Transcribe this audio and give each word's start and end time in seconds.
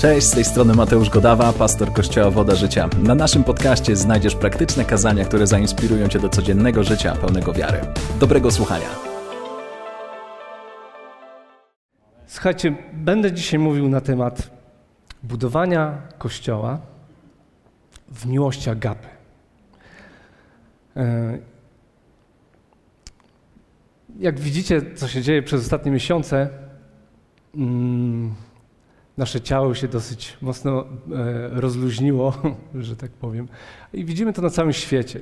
Cześć, 0.00 0.26
z 0.26 0.30
tej 0.30 0.44
strony 0.44 0.74
Mateusz 0.74 1.10
Godawa, 1.10 1.52
pastor 1.52 1.92
Kościoła 1.92 2.30
Woda 2.30 2.54
Życia. 2.54 2.88
Na 3.02 3.14
naszym 3.14 3.44
podcaście 3.44 3.96
znajdziesz 3.96 4.34
praktyczne 4.34 4.84
kazania, 4.84 5.24
które 5.24 5.46
zainspirują 5.46 6.08
Cię 6.08 6.18
do 6.18 6.28
codziennego 6.28 6.84
życia 6.84 7.16
pełnego 7.16 7.52
wiary. 7.52 7.80
Dobrego 8.20 8.50
słuchania. 8.50 8.86
Słuchajcie, 12.26 12.76
będę 12.92 13.32
dzisiaj 13.32 13.58
mówił 13.58 13.88
na 13.88 14.00
temat 14.00 14.50
budowania 15.22 15.98
Kościoła 16.18 16.78
w 18.08 18.26
miłości 18.26 18.70
agapy. 18.70 19.08
E, 20.96 21.38
jak 24.18 24.40
widzicie, 24.40 24.94
co 24.94 25.08
się 25.08 25.22
dzieje 25.22 25.42
przez 25.42 25.62
ostatnie 25.62 25.92
miesiące, 25.92 26.48
mm, 27.54 28.34
nasze 29.20 29.40
ciało 29.40 29.74
się 29.74 29.88
dosyć 29.88 30.36
mocno 30.40 30.84
e, 30.84 31.48
rozluźniło, 31.60 32.32
że 32.74 32.96
tak 32.96 33.10
powiem. 33.10 33.48
I 33.92 34.04
widzimy 34.04 34.32
to 34.32 34.42
na 34.42 34.50
całym 34.50 34.72
świecie. 34.72 35.20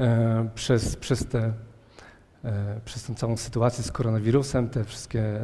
E, 0.00 0.48
przez, 0.54 0.96
przez, 0.96 1.26
te, 1.26 1.52
e, 2.44 2.80
przez 2.84 3.04
tę 3.04 3.14
całą 3.14 3.36
sytuację 3.36 3.84
z 3.84 3.92
koronawirusem, 3.92 4.68
te 4.68 4.84
wszystkie 4.84 5.40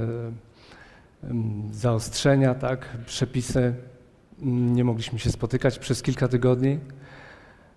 zaostrzenia, 1.70 2.54
tak, 2.54 2.96
przepisy, 3.06 3.74
nie 4.42 4.84
mogliśmy 4.84 5.18
się 5.18 5.30
spotykać 5.30 5.78
przez 5.78 6.02
kilka 6.02 6.28
tygodni. 6.28 6.78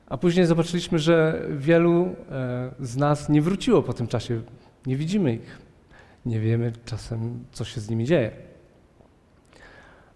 A 0.08 0.18
później 0.18 0.46
zobaczyliśmy, 0.46 1.00
że 1.00 1.48
wielu 1.58 2.16
z 2.80 2.98
nas 2.98 3.30
nie 3.30 3.42
wróciło 3.42 3.84
po 3.84 3.94
tym 3.94 4.08
czasie. 4.08 4.42
Nie 4.86 4.98
widzimy 4.98 5.34
ich. 5.34 5.58
Nie 6.26 6.40
wiemy 6.40 6.72
czasem, 6.86 7.46
co 7.52 7.66
się 7.66 7.82
z 7.82 7.90
nimi 7.90 8.06
dzieje. 8.06 8.53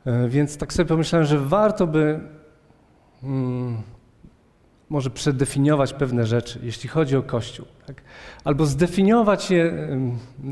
E, 0.08 0.30
więc 0.30 0.58
tak 0.58 0.74
sobie 0.74 0.88
pomyślałem, 0.88 1.28
że 1.28 1.40
warto 1.40 1.88
by 1.88 2.20
hmm, 3.22 3.78
może 4.90 5.10
przedefiniować 5.10 5.94
pewne 5.94 6.26
rzeczy, 6.26 6.60
jeśli 6.64 6.90
chodzi 6.90 7.16
o 7.16 7.24
Kościół. 7.24 7.66
Tak? 7.88 8.02
Albo 8.44 8.66
zdefiniować 8.66 9.52
je 9.52 9.88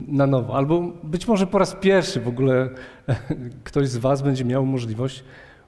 na 0.07 0.27
nowo, 0.27 0.55
albo 0.55 0.81
być 1.03 1.27
może 1.27 1.47
po 1.47 1.57
raz 1.57 1.75
pierwszy 1.75 2.21
w 2.21 2.27
ogóle 2.27 2.69
ktoś 3.63 3.87
z 3.87 3.97
Was 3.97 4.21
będzie 4.21 4.45
miał 4.45 4.65
możliwość 4.65 5.23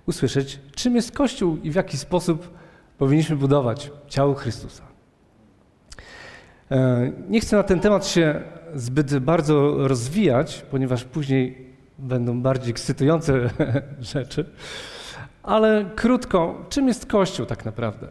usłyszeć, 0.05 0.59
czym 0.75 0.95
jest 0.95 1.11
Kościół 1.11 1.58
i 1.63 1.71
w 1.71 1.75
jaki 1.75 1.97
sposób 1.97 2.53
powinniśmy 2.97 3.35
budować 3.35 3.91
ciało 4.08 4.33
Chrystusa. 4.33 4.83
E, 6.71 7.11
nie 7.30 7.39
chcę 7.39 7.58
na 7.58 7.63
ten 7.63 7.80
temat 7.80 8.08
się 8.08 8.41
zbyt 8.75 9.19
bardzo 9.19 9.88
rozwijać, 9.88 10.65
ponieważ 10.71 11.03
później 11.03 11.66
będą 11.99 12.41
bardziej 12.41 12.71
ekscytujące 12.71 13.49
rzeczy. 13.99 14.45
Ale 15.43 15.85
krótko, 15.95 16.65
czym 16.69 16.87
jest 16.87 17.05
Kościół 17.05 17.45
tak 17.45 17.65
naprawdę? 17.65 18.07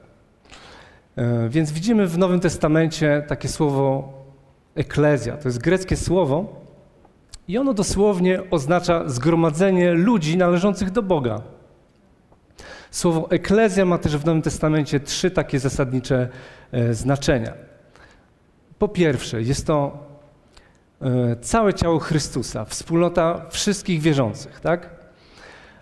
E, 1.16 1.48
więc 1.48 1.72
widzimy 1.72 2.06
w 2.06 2.18
Nowym 2.18 2.40
Testamencie 2.40 3.24
takie 3.28 3.48
słowo 3.48 4.12
eklezja. 4.74 5.36
To 5.36 5.48
jest 5.48 5.58
greckie 5.58 5.96
słowo 5.96 6.60
i 7.48 7.58
ono 7.58 7.74
dosłownie 7.74 8.42
oznacza 8.50 9.08
zgromadzenie 9.08 9.92
ludzi 9.92 10.36
należących 10.36 10.90
do 10.90 11.02
Boga. 11.02 11.42
Słowo 12.90 13.30
eklezja 13.30 13.84
ma 13.84 13.98
też 13.98 14.16
w 14.16 14.24
Nowym 14.24 14.42
Testamencie 14.42 15.00
trzy 15.00 15.30
takie 15.30 15.58
zasadnicze 15.58 16.28
e, 16.72 16.94
znaczenia. 16.94 17.52
Po 18.78 18.88
pierwsze, 18.88 19.42
jest 19.42 19.66
to 19.66 20.05
całe 21.40 21.74
ciało 21.74 21.98
Chrystusa, 21.98 22.64
wspólnota 22.64 23.46
wszystkich 23.50 24.00
wierzących, 24.00 24.60
tak? 24.60 24.90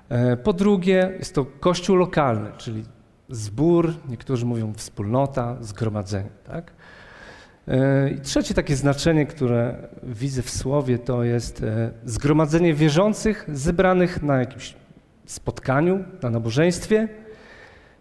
E, 0.08 0.36
po 0.36 0.52
drugie, 0.52 1.12
jest 1.18 1.34
to 1.34 1.44
kościół 1.44 1.96
lokalny, 1.96 2.50
czyli 2.56 2.84
zbór, 3.28 3.94
niektórzy 4.08 4.46
mówią 4.46 4.72
wspólnota, 4.74 5.56
zgromadzenie, 5.60 6.30
tak? 6.44 6.72
E, 7.68 8.10
I 8.10 8.20
trzecie 8.20 8.54
takie 8.54 8.76
znaczenie, 8.76 9.26
które 9.26 9.88
widzę 10.02 10.42
w 10.42 10.50
słowie, 10.50 10.98
to 10.98 11.24
jest 11.24 11.64
zgromadzenie 12.04 12.74
wierzących 12.74 13.44
zebranych 13.52 14.22
na 14.22 14.38
jakimś 14.38 14.74
spotkaniu, 15.26 16.04
na 16.22 16.30
nabożeństwie, 16.30 17.08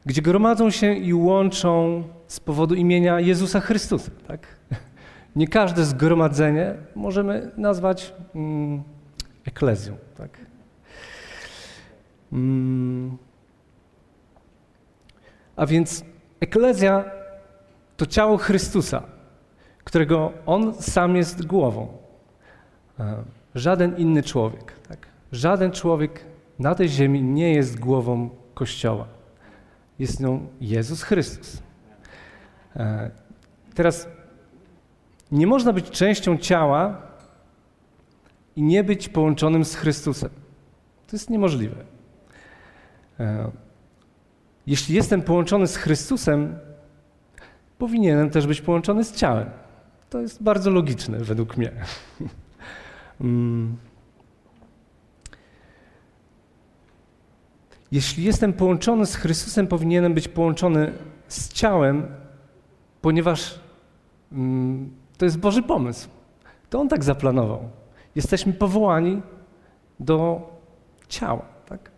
gdzie 0.06 0.22
gromadzą 0.22 0.70
się 0.70 0.94
i 0.94 1.14
łączą 1.14 2.04
z 2.28 2.40
powodu 2.40 2.76
imienia 2.76 3.20
Jezusa 3.20 3.60
Chrystusa, 3.60 4.12
tak? 4.28 4.48
Nie 5.36 5.48
każde 5.48 5.86
zgromadzenie 5.86 6.76
możemy 6.96 7.52
nazwać 7.58 8.14
mm, 8.36 8.84
eklezją. 9.46 9.98
Tak? 10.18 10.38
Mm. 12.34 13.18
A 15.56 15.66
więc 15.66 16.06
eklezja 16.40 17.06
to 17.98 18.06
ciało 18.06 18.38
Chrystusa, 18.38 19.04
którego 19.84 20.34
On 20.46 20.74
sam 20.74 21.16
jest 21.16 21.46
głową. 21.46 21.88
E, 23.00 23.24
żaden 23.56 23.98
inny 23.98 24.24
człowiek. 24.24 24.74
Tak? 24.88 25.08
Żaden 25.32 25.72
człowiek 25.72 26.26
na 26.60 26.76
tej 26.76 26.90
ziemi 26.90 27.24
nie 27.24 27.54
jest 27.54 27.80
głową 27.80 28.30
Kościoła. 28.54 29.08
Jest 30.00 30.20
nią 30.20 30.48
Jezus 30.62 31.04
Chrystus. 31.04 31.64
E, 32.76 33.12
teraz 33.76 34.08
nie 35.34 35.48
można 35.48 35.74
być 35.74 35.90
częścią 35.90 36.38
ciała 36.38 37.02
i 38.56 38.64
nie 38.64 38.84
być 38.84 39.10
połączonym 39.10 39.66
z 39.66 39.76
Chrystusem. 39.76 40.30
To 41.08 41.16
jest 41.16 41.30
niemożliwe. 41.30 41.76
E, 43.20 43.52
jeśli 44.68 44.96
jestem 44.96 45.22
połączony 45.22 45.68
z 45.68 45.76
Chrystusem, 45.78 46.60
powinienem 47.78 48.30
też 48.30 48.48
być 48.48 48.62
połączony 48.62 49.04
z 49.04 49.16
ciałem. 49.16 49.50
To 50.10 50.22
jest 50.22 50.44
bardzo 50.44 50.70
logiczne 50.70 51.20
według 51.20 51.58
mnie. 51.58 51.72
Mm. 53.22 53.78
Jeśli 57.92 58.24
jestem 58.24 58.54
połączony 58.54 59.06
z 59.06 59.16
Chrystusem, 59.16 59.68
powinienem 59.68 60.14
być 60.14 60.28
połączony 60.28 60.94
z 61.28 61.54
ciałem, 61.54 62.08
ponieważ 63.02 63.60
mm, 64.32 65.03
to 65.18 65.26
jest 65.26 65.38
Boży 65.38 65.64
pomysł. 65.64 66.10
To 66.70 66.80
On 66.80 66.90
tak 66.90 67.04
zaplanował. 67.04 67.70
Jesteśmy 68.16 68.54
powołani 68.54 69.22
do 70.00 70.50
ciała. 71.08 71.46
Tak? 71.66 71.92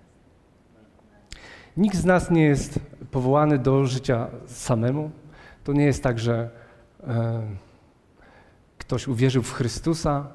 Nikt 1.77 1.95
z 1.95 2.05
nas 2.05 2.31
nie 2.31 2.43
jest 2.43 2.79
powołany 3.11 3.59
do 3.59 3.85
życia 3.85 4.27
samemu. 4.45 5.11
To 5.63 5.73
nie 5.73 5.85
jest 5.85 6.03
tak, 6.03 6.19
że 6.19 6.49
e, 7.07 7.41
ktoś 8.77 9.07
uwierzył 9.07 9.43
w 9.43 9.53
Chrystusa, 9.53 10.27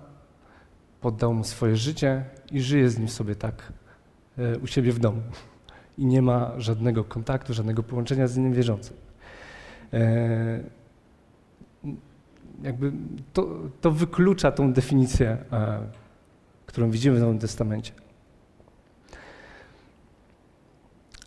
poddał 1.00 1.34
mu 1.34 1.44
swoje 1.44 1.76
życie 1.76 2.24
i 2.52 2.60
żyje 2.60 2.90
z 2.90 2.98
nim 2.98 3.08
sobie 3.08 3.34
tak 3.34 3.72
e, 4.38 4.58
u 4.58 4.66
siebie 4.66 4.92
w 4.92 4.98
domu. 4.98 5.22
I 5.98 6.06
nie 6.06 6.22
ma 6.22 6.52
żadnego 6.56 7.04
kontaktu, 7.04 7.54
żadnego 7.54 7.82
połączenia 7.82 8.26
z 8.26 8.36
innym 8.36 8.52
wierzącym. 8.52 8.96
E, 9.92 10.79
jakby 12.62 12.92
to, 13.32 13.48
to 13.80 13.90
wyklucza 13.90 14.52
tą 14.52 14.72
definicję, 14.72 15.38
e, 15.52 15.78
którą 16.66 16.90
widzimy 16.90 17.16
w 17.16 17.20
Nowym 17.20 17.38
Testamencie. 17.38 17.92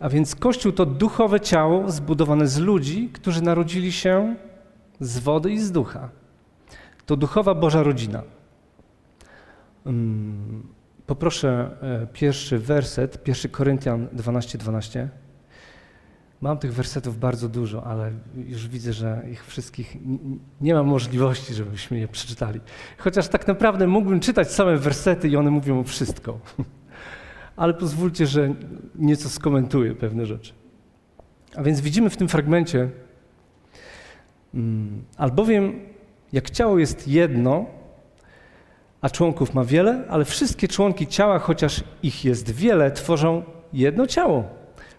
A 0.00 0.08
więc 0.08 0.34
Kościół 0.34 0.72
to 0.72 0.86
duchowe 0.86 1.40
ciało 1.40 1.90
zbudowane 1.90 2.46
z 2.46 2.58
ludzi, 2.58 3.10
którzy 3.12 3.42
narodzili 3.42 3.92
się 3.92 4.36
z 5.00 5.18
wody 5.18 5.52
i 5.52 5.58
z 5.58 5.72
ducha. 5.72 6.08
To 7.06 7.16
duchowa 7.16 7.54
Boża 7.54 7.82
rodzina. 7.82 8.22
Mm, 9.86 10.62
poproszę 11.06 11.76
e, 11.82 12.06
pierwszy 12.12 12.58
werset, 12.58 13.28
1 13.28 13.50
Koryntian 13.50 14.06
12:12. 14.06 14.58
12. 14.58 15.23
Mam 16.44 16.58
tych 16.58 16.74
wersetów 16.74 17.18
bardzo 17.18 17.48
dużo, 17.48 17.84
ale 17.84 18.12
już 18.46 18.68
widzę, 18.68 18.92
że 18.92 19.22
ich 19.32 19.46
wszystkich 19.46 19.96
nie 20.60 20.74
ma 20.74 20.82
możliwości, 20.82 21.54
żebyśmy 21.54 21.98
je 21.98 22.08
przeczytali. 22.08 22.60
Chociaż 22.98 23.28
tak 23.28 23.46
naprawdę 23.46 23.86
mógłbym 23.86 24.20
czytać 24.20 24.52
same 24.52 24.76
wersety 24.76 25.28
i 25.28 25.36
one 25.36 25.50
mówią 25.50 25.84
wszystko. 25.84 26.38
Ale 27.56 27.74
pozwólcie, 27.74 28.26
że 28.26 28.54
nieco 28.94 29.28
skomentuję 29.28 29.94
pewne 29.94 30.26
rzeczy. 30.26 30.52
A 31.56 31.62
więc 31.62 31.80
widzimy 31.80 32.10
w 32.10 32.16
tym 32.16 32.28
fragmencie, 32.28 32.90
mm, 34.54 35.04
albowiem 35.16 35.80
jak 36.32 36.50
ciało 36.50 36.78
jest 36.78 37.08
jedno, 37.08 37.66
a 39.00 39.10
członków 39.10 39.54
ma 39.54 39.64
wiele, 39.64 40.04
ale 40.08 40.24
wszystkie 40.24 40.68
członki 40.68 41.06
ciała, 41.06 41.38
chociaż 41.38 41.84
ich 42.02 42.24
jest 42.24 42.50
wiele, 42.50 42.90
tworzą 42.90 43.42
jedno 43.72 44.06
ciało. 44.06 44.44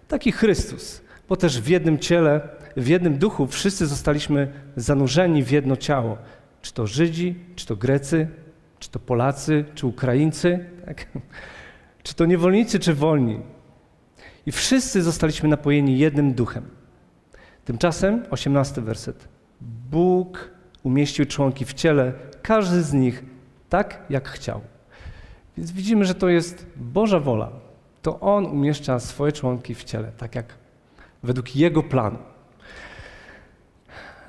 Taki 0.07 0.31
Chrystus 0.31 1.04
bo 1.29 1.35
też 1.35 1.61
w 1.61 1.67
jednym 1.67 1.99
ciele, 1.99 2.41
w 2.77 2.87
jednym 2.87 3.17
duchu 3.17 3.47
wszyscy 3.47 3.87
zostaliśmy 3.87 4.47
zanurzeni 4.75 5.43
w 5.43 5.51
jedno 5.51 5.75
ciało. 5.75 6.17
Czy 6.61 6.73
to 6.73 6.87
Żydzi, 6.87 7.35
czy 7.55 7.65
to 7.65 7.75
Grecy, 7.75 8.27
czy 8.79 8.89
to 8.89 8.99
Polacy, 8.99 9.65
czy 9.75 9.87
Ukraińcy. 9.87 10.65
Tak? 10.85 11.07
czy 12.03 12.15
to 12.15 12.25
niewolnicy, 12.25 12.79
czy 12.79 12.93
wolni. 12.93 13.39
I 14.45 14.51
wszyscy 14.51 15.01
zostaliśmy 15.01 15.49
napojeni 15.49 15.97
jednym 15.97 16.33
duchem. 16.33 16.65
Tymczasem, 17.65 18.23
osiemnasty 18.29 18.81
werset. 18.81 19.27
Bóg 19.91 20.49
umieścił 20.83 21.25
członki 21.25 21.65
w 21.65 21.73
ciele, 21.73 22.13
każdy 22.41 22.83
z 22.83 22.93
nich 22.93 23.23
tak, 23.69 24.03
jak 24.09 24.29
chciał. 24.29 24.61
Więc 25.57 25.71
widzimy, 25.71 26.05
że 26.05 26.15
to 26.15 26.29
jest 26.29 26.65
Boża 26.75 27.19
wola. 27.19 27.51
To 28.01 28.19
On 28.19 28.45
umieszcza 28.45 28.99
swoje 28.99 29.31
członki 29.31 29.75
w 29.75 29.83
ciele, 29.83 30.11
tak 30.17 30.35
jak 30.35 30.64
według 31.25 31.55
Jego 31.55 31.83
planu. 31.83 32.17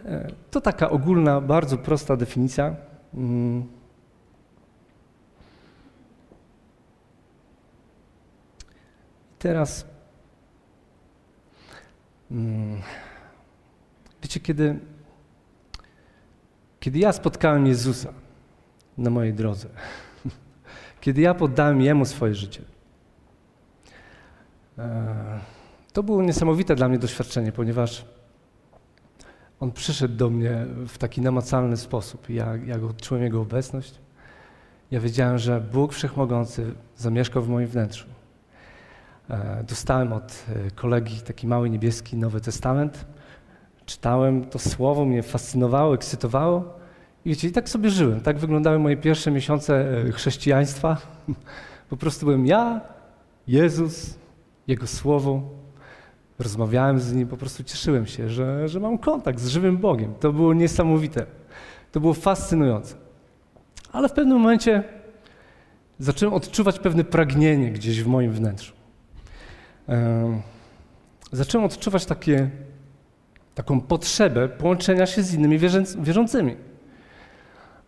E, 0.04 0.28
to 0.50 0.60
taka 0.60 0.90
ogólna, 0.90 1.40
bardzo 1.40 1.78
prosta 1.78 2.16
definicja. 2.16 2.76
Mm. 3.14 3.66
Teraz, 9.38 9.86
mm, 12.30 12.80
wiecie, 14.22 14.40
kiedy, 14.40 14.78
kiedy 16.80 16.98
ja 16.98 17.12
spotkałem 17.12 17.66
Jezusa 17.66 18.12
na 18.98 19.10
mojej 19.10 19.34
drodze, 19.34 19.68
kiedy 21.00 21.20
ja 21.20 21.34
poddałem 21.34 21.80
Jemu 21.80 22.04
swoje 22.04 22.34
życie, 22.34 22.62
e, 24.78 25.55
to 25.96 26.02
było 26.02 26.22
niesamowite 26.22 26.74
dla 26.74 26.88
mnie 26.88 26.98
doświadczenie, 26.98 27.52
ponieważ 27.52 28.04
On 29.60 29.72
przyszedł 29.72 30.14
do 30.14 30.30
mnie 30.30 30.66
w 30.88 30.98
taki 30.98 31.20
namacalny 31.20 31.76
sposób. 31.76 32.30
Ja, 32.30 32.56
ja 32.56 32.74
odczułem 32.74 33.22
Jego 33.22 33.40
obecność. 33.40 33.94
Ja 34.90 35.00
wiedziałem, 35.00 35.38
że 35.38 35.60
Bóg 35.60 35.92
Wszechmogący 35.92 36.74
zamieszkał 36.96 37.42
w 37.42 37.48
moim 37.48 37.66
wnętrzu. 37.66 38.06
E, 39.30 39.64
dostałem 39.68 40.12
od 40.12 40.44
e, 40.66 40.70
kolegi 40.70 41.20
taki 41.20 41.46
mały 41.46 41.70
niebieski 41.70 42.16
Nowy 42.16 42.40
Testament. 42.40 43.06
Czytałem 43.86 44.44
to 44.44 44.58
słowo, 44.58 45.04
mnie 45.04 45.22
fascynowało, 45.22 45.94
ekscytowało. 45.94 46.78
I 47.24 47.30
wiecie, 47.30 47.48
i 47.48 47.52
tak 47.52 47.68
sobie 47.68 47.90
żyłem. 47.90 48.20
Tak 48.20 48.38
wyglądały 48.38 48.78
moje 48.78 48.96
pierwsze 48.96 49.30
miesiące 49.30 50.02
e, 50.06 50.12
chrześcijaństwa. 50.12 50.96
Po 51.90 51.96
prostu 51.96 52.26
byłem 52.26 52.46
ja, 52.46 52.80
Jezus, 53.46 54.18
Jego 54.66 54.86
Słowo. 54.86 55.65
Rozmawiałem 56.38 57.00
z 57.00 57.12
Nim, 57.12 57.28
po 57.28 57.36
prostu 57.36 57.64
cieszyłem 57.64 58.06
się, 58.06 58.28
że, 58.28 58.68
że 58.68 58.80
mam 58.80 58.98
kontakt 58.98 59.40
z 59.40 59.48
żywym 59.48 59.76
Bogiem. 59.76 60.14
To 60.20 60.32
było 60.32 60.54
niesamowite. 60.54 61.26
To 61.92 62.00
było 62.00 62.14
fascynujące. 62.14 62.94
Ale 63.92 64.08
w 64.08 64.12
pewnym 64.12 64.38
momencie 64.38 64.84
zacząłem 65.98 66.34
odczuwać 66.34 66.78
pewne 66.78 67.04
pragnienie 67.04 67.70
gdzieś 67.70 68.02
w 68.02 68.06
moim 68.06 68.32
wnętrzu. 68.32 68.72
Zacząłem 71.32 71.64
odczuwać 71.64 72.06
takie, 72.06 72.50
taką 73.54 73.80
potrzebę 73.80 74.48
połączenia 74.48 75.06
się 75.06 75.22
z 75.22 75.34
innymi 75.34 75.58
wierzącymi. 75.98 76.56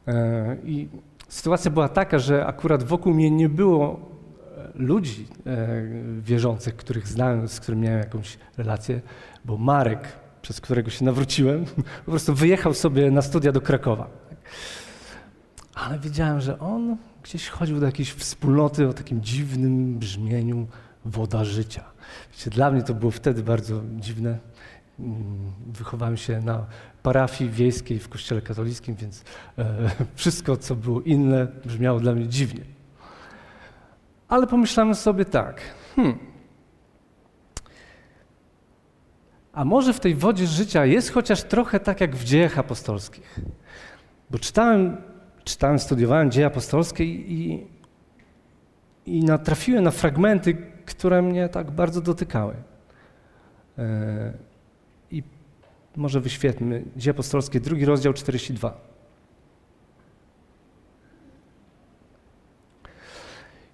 E, 0.08 0.56
I 0.64 0.88
sytuacja 1.28 1.70
była 1.70 1.88
taka, 1.88 2.18
że 2.18 2.46
akurat 2.46 2.82
wokół 2.82 3.14
mnie 3.14 3.30
nie 3.30 3.48
było 3.48 4.00
ludzi 4.78 5.26
e, 5.46 5.66
wierzących, 6.20 6.76
których 6.76 7.08
znałem, 7.08 7.48
z 7.48 7.60
którymi 7.60 7.82
miałem 7.82 7.98
jakąś 7.98 8.38
relację, 8.56 9.00
bo 9.44 9.56
Marek, 9.56 10.08
przez 10.42 10.60
którego 10.60 10.90
się 10.90 11.04
nawróciłem, 11.04 11.64
po 12.04 12.10
prostu 12.10 12.34
wyjechał 12.34 12.74
sobie 12.74 13.10
na 13.10 13.22
studia 13.22 13.52
do 13.52 13.60
Krakowa. 13.60 14.10
Ale 15.74 15.98
wiedziałem, 15.98 16.40
że 16.40 16.58
on 16.58 16.96
gdzieś 17.22 17.48
chodził 17.48 17.80
do 17.80 17.86
jakiejś 17.86 18.12
wspólnoty 18.12 18.88
o 18.88 18.92
takim 18.92 19.22
dziwnym 19.22 19.98
brzmieniu 19.98 20.66
woda 21.04 21.44
życia. 21.44 21.84
Wiecie, 22.32 22.50
dla 22.50 22.70
mnie 22.70 22.82
to 22.82 22.94
było 22.94 23.10
wtedy 23.10 23.42
bardzo 23.42 23.82
dziwne. 23.96 24.38
Mm, 24.98 25.52
wychowałem 25.66 26.16
się 26.16 26.40
na 26.40 26.66
parafii 27.02 27.50
wiejskiej 27.50 27.98
w 27.98 28.08
kościele 28.08 28.42
katolickim, 28.42 28.94
więc 28.94 29.24
e, 29.58 29.90
wszystko, 30.14 30.56
co 30.56 30.76
było 30.76 31.00
inne, 31.00 31.46
brzmiało 31.64 32.00
dla 32.00 32.12
mnie 32.12 32.28
dziwnie. 32.28 32.77
Ale 34.28 34.46
pomyślałem 34.46 34.94
sobie 34.94 35.24
tak, 35.24 35.60
hmm, 35.96 36.18
a 39.58 39.64
może 39.64 39.92
w 39.92 40.00
tej 40.00 40.14
wodzie 40.14 40.46
życia 40.46 40.86
jest 40.86 41.12
chociaż 41.12 41.42
trochę 41.42 41.80
tak 41.80 42.00
jak 42.00 42.16
w 42.16 42.24
dziejach 42.24 42.58
apostolskich. 42.58 43.40
Bo 44.30 44.38
czytałem, 44.38 44.96
czytałem 45.44 45.78
studiowałem 45.78 46.30
dzieje 46.30 46.46
apostolskie 46.46 47.04
i, 47.04 47.66
i 49.06 49.24
natrafiłem 49.24 49.84
na 49.84 49.90
fragmenty, 49.90 50.56
które 50.86 51.22
mnie 51.22 51.48
tak 51.48 51.70
bardzo 51.70 52.00
dotykały. 52.00 52.54
E, 53.78 54.32
I 55.10 55.22
może 55.96 56.20
wyświetlmy. 56.20 56.84
Dzieje 56.96 57.14
apostolskie, 57.14 57.60
drugi 57.60 57.84
rozdział 57.84 58.12
42. 58.12 58.80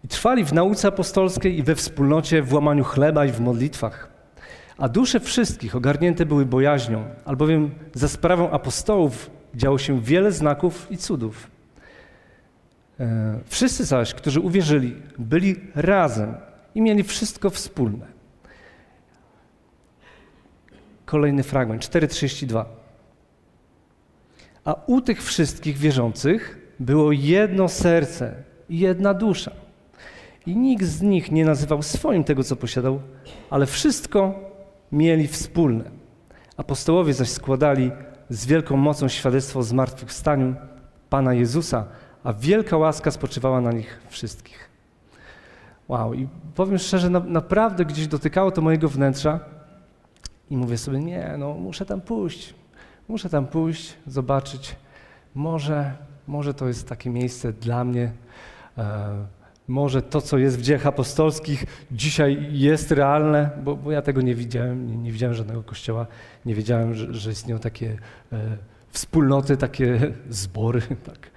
I 0.04 0.08
trwali 0.08 0.44
w 0.44 0.52
nauce 0.52 0.88
apostolskiej 0.88 1.58
i 1.58 1.62
we 1.62 1.74
wspólnocie, 1.74 2.42
w 2.42 2.54
łamaniu 2.54 2.84
chleba 2.84 3.24
i 3.24 3.32
w 3.32 3.40
modlitwach. 3.40 4.08
A 4.78 4.88
dusze 4.88 5.20
wszystkich 5.20 5.76
ogarnięte 5.76 6.26
były 6.26 6.46
bojaźnią, 6.46 7.04
albowiem 7.24 7.70
za 7.94 8.08
sprawą 8.08 8.50
apostołów 8.50 9.30
działo 9.54 9.78
się 9.78 10.00
wiele 10.00 10.32
znaków 10.32 10.86
i 10.90 10.96
cudów. 10.96 11.50
E, 13.00 13.38
wszyscy 13.46 13.84
zaś, 13.84 14.14
którzy 14.14 14.40
uwierzyli, 14.40 14.94
byli 15.18 15.56
razem 15.74 16.34
i 16.74 16.82
mieli 16.82 17.02
wszystko 17.02 17.50
wspólne. 17.50 18.06
Kolejny 21.04 21.42
fragment, 21.42 21.82
4:32. 21.82 22.64
A 24.64 24.74
u 24.86 25.00
tych 25.00 25.22
wszystkich 25.22 25.76
wierzących 25.76 26.58
było 26.80 27.12
jedno 27.12 27.68
serce 27.68 28.34
i 28.68 28.78
jedna 28.78 29.14
dusza. 29.14 29.63
I 30.46 30.56
nikt 30.56 30.84
z 30.84 31.02
nich 31.02 31.32
nie 31.32 31.44
nazywał 31.44 31.82
swoim 31.82 32.24
tego, 32.24 32.44
co 32.44 32.56
posiadał, 32.56 33.00
ale 33.50 33.66
wszystko 33.66 34.34
mieli 34.92 35.28
wspólne. 35.28 35.84
Apostołowie 36.56 37.14
zaś 37.14 37.28
składali 37.28 37.90
z 38.28 38.46
wielką 38.46 38.76
mocą 38.76 39.08
świadectwo 39.08 39.58
o 39.58 39.62
zmartwychwstaniu 39.62 40.54
Pana 41.10 41.34
Jezusa, 41.34 41.84
a 42.24 42.32
wielka 42.32 42.76
łaska 42.76 43.10
spoczywała 43.10 43.60
na 43.60 43.72
nich 43.72 44.00
wszystkich. 44.08 44.68
Wow, 45.88 46.14
i 46.14 46.28
powiem 46.54 46.78
szczerze, 46.78 47.10
na, 47.10 47.20
naprawdę 47.20 47.84
gdzieś 47.84 48.06
dotykało 48.06 48.50
to 48.50 48.62
mojego 48.62 48.88
wnętrza 48.88 49.40
i 50.50 50.56
mówię 50.56 50.78
sobie, 50.78 50.98
nie, 50.98 51.34
no 51.38 51.54
muszę 51.54 51.86
tam 51.86 52.00
pójść, 52.00 52.54
muszę 53.08 53.28
tam 53.28 53.46
pójść, 53.46 53.94
zobaczyć, 54.06 54.76
może, 55.34 55.92
może 56.26 56.54
to 56.54 56.68
jest 56.68 56.88
takie 56.88 57.10
miejsce 57.10 57.52
dla 57.52 57.84
mnie, 57.84 58.12
e, 58.78 59.10
może 59.68 60.02
to, 60.02 60.20
co 60.20 60.38
jest 60.38 60.58
w 60.58 60.62
dziejach 60.62 60.86
apostolskich, 60.86 61.64
dzisiaj 61.90 62.48
jest 62.50 62.90
realne, 62.90 63.50
bo, 63.64 63.76
bo 63.76 63.92
ja 63.92 64.02
tego 64.02 64.20
nie 64.20 64.34
widziałem, 64.34 64.86
nie, 64.86 64.96
nie, 64.96 65.12
widziałem 65.12 65.34
żadnego 65.34 65.62
kościoła, 65.62 66.06
nie 66.44 66.54
wiedziałem, 66.54 66.94
że, 66.94 67.14
że 67.14 67.30
istnieją 67.30 67.58
takie 67.58 67.96
e, 68.32 68.56
wspólnoty, 68.90 69.56
takie 69.56 70.12
zbory. 70.28 70.82
Tak. 71.06 71.30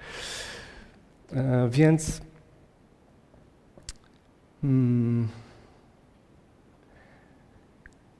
E, 1.32 1.68
więc 1.70 2.20
hmm, 4.62 5.28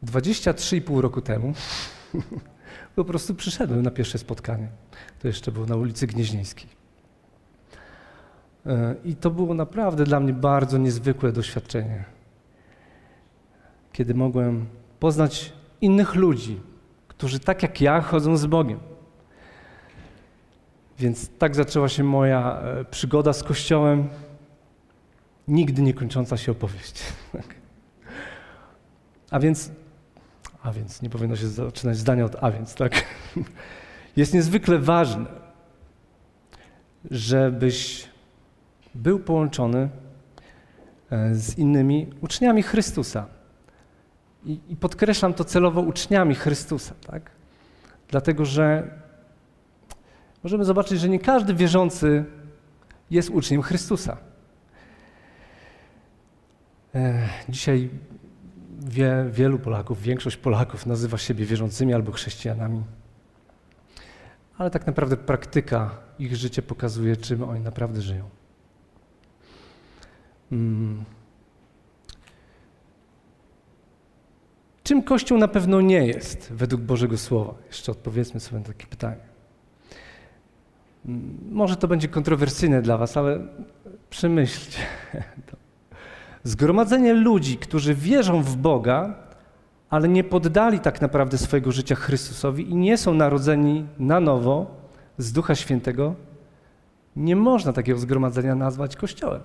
23,5 0.04 1.00
roku 1.00 1.20
temu 1.20 1.52
po 2.96 3.04
prostu 3.04 3.34
przyszedłem 3.34 3.82
na 3.82 3.90
pierwsze 3.90 4.18
spotkanie. 4.18 4.68
To 5.18 5.28
jeszcze 5.28 5.52
było 5.52 5.66
na 5.66 5.76
ulicy 5.76 6.06
Gnieźnieńskiej. 6.06 6.77
E, 8.66 8.94
I 9.04 9.16
to 9.16 9.30
było 9.30 9.54
naprawdę 9.54 10.04
dla 10.04 10.20
mnie 10.20 10.32
bardzo 10.32 10.78
niezwykłe 10.78 11.32
doświadczenie, 11.32 12.04
kiedy 13.92 14.14
mogłem 14.14 14.66
poznać 15.00 15.52
innych 15.80 16.14
ludzi, 16.14 16.60
którzy 17.08 17.40
tak 17.40 17.62
jak 17.62 17.80
ja 17.80 18.00
chodzą 18.00 18.36
z 18.36 18.46
Bogiem. 18.46 18.80
Więc 20.98 21.30
tak 21.38 21.54
zaczęła 21.56 21.88
się 21.88 22.04
moja 22.04 22.60
e, 22.60 22.84
przygoda 22.84 23.32
z 23.32 23.42
Kościołem, 23.42 24.08
nigdy 25.48 25.82
nie 25.82 25.94
kończąca 25.94 26.36
się 26.36 26.52
opowieść. 26.52 27.02
A 29.30 29.38
więc, 29.40 29.70
a 30.62 30.72
więc, 30.72 31.02
nie 31.02 31.10
powinno 31.10 31.36
się 31.36 31.48
zaczynać 31.48 31.96
zdania 31.96 32.24
od 32.24 32.36
a 32.40 32.50
więc, 32.50 32.74
tak? 32.74 33.04
Jest 34.16 34.34
niezwykle 34.34 34.78
ważne, 34.78 35.26
żebyś 37.10 38.07
był 38.94 39.18
połączony 39.18 39.88
e, 41.10 41.34
z 41.34 41.58
innymi 41.58 42.10
uczniami 42.20 42.62
Chrystusa. 42.62 43.26
I, 44.44 44.60
I, 44.68 44.76
podkreślam 44.76 45.34
to 45.34 45.44
celowo 45.44 45.80
uczniami 45.80 46.34
Chrystusa, 46.34 46.94
tak? 47.06 47.30
Dlatego, 48.08 48.44
że 48.44 48.90
możemy 50.42 50.64
zobaczyć, 50.64 51.00
że 51.00 51.08
nie 51.08 51.18
każdy 51.18 51.54
wierzący 51.54 52.24
jest 53.10 53.30
uczniem 53.30 53.62
Chrystusa. 53.62 54.16
E, 56.94 57.28
dzisiaj 57.48 57.90
wie, 58.78 59.24
wielu 59.30 59.58
Polaków, 59.58 60.02
większość 60.02 60.36
Polaków 60.36 60.86
nazywa 60.86 61.18
siebie 61.18 61.44
wierzącymi 61.44 61.94
albo 61.94 62.12
chrześcijanami. 62.12 62.82
Ale 64.58 64.70
tak 64.70 64.86
naprawdę 64.86 65.16
praktyka 65.16 65.90
ich 66.18 66.36
życia 66.36 66.62
pokazuje, 66.62 67.16
czym 67.16 67.42
oni 67.42 67.60
naprawdę 67.60 68.02
żyją. 68.02 68.37
Hmm. 70.50 71.04
Czym 74.82 75.02
Kościół 75.02 75.38
na 75.38 75.48
pewno 75.48 75.80
nie 75.80 76.06
jest 76.06 76.52
według 76.52 76.82
Bożego 76.82 77.18
Słowa? 77.18 77.54
Jeszcze 77.66 77.92
odpowiedzmy 77.92 78.40
sobie 78.40 78.58
na 78.58 78.66
takie 78.66 78.86
pytanie. 78.86 79.20
Hmm. 81.06 81.38
Może 81.50 81.76
to 81.76 81.88
będzie 81.88 82.08
kontrowersyjne 82.08 82.82
dla 82.82 82.96
Was, 82.96 83.16
ale 83.16 83.40
przemyślcie 84.10 84.78
to. 85.50 85.56
Zgromadzenie 86.44 87.14
ludzi, 87.14 87.56
którzy 87.56 87.94
wierzą 87.94 88.42
w 88.42 88.56
Boga, 88.56 89.14
ale 89.90 90.08
nie 90.08 90.24
poddali 90.24 90.80
tak 90.80 91.00
naprawdę 91.00 91.38
swojego 91.38 91.72
życia 91.72 91.94
Chrystusowi 91.94 92.70
i 92.70 92.74
nie 92.74 92.98
są 92.98 93.14
narodzeni 93.14 93.86
na 93.98 94.20
nowo 94.20 94.66
z 95.18 95.32
Ducha 95.32 95.54
Świętego, 95.54 96.14
nie 97.16 97.36
można 97.36 97.72
takiego 97.72 97.98
zgromadzenia 97.98 98.54
nazwać 98.54 98.96
Kościołem. 98.96 99.40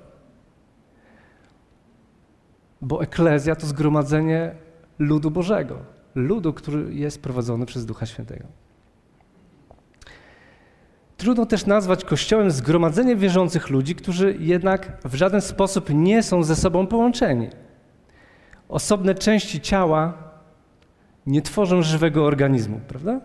Bo 2.84 3.04
eklezja 3.04 3.56
to 3.56 3.68
zgromadzenie 3.68 4.56
ludu 5.00 5.32
Bożego, 5.32 5.78
ludu, 6.16 6.54
który 6.54 6.94
jest 6.96 7.22
prowadzony 7.22 7.66
przez 7.66 7.86
Ducha 7.86 8.06
Świętego. 8.06 8.46
Trudno 11.18 11.46
też 11.46 11.66
nazwać 11.66 12.06
Kościołem 12.06 12.52
zgromadzenie 12.52 13.16
wierzących 13.16 13.70
ludzi, 13.70 13.96
którzy 13.96 14.38
jednak 14.40 14.98
w 15.06 15.16
żaden 15.16 15.42
sposób 15.42 15.90
nie 15.94 16.24
są 16.24 16.44
ze 16.44 16.56
sobą 16.56 16.88
połączeni. 16.88 17.50
Osobne 18.70 19.16
części 19.16 19.62
ciała 19.62 20.14
nie 21.26 21.42
tworzą 21.42 21.82
żywego 21.82 22.26
organizmu, 22.26 22.80
prawda? 22.88 23.22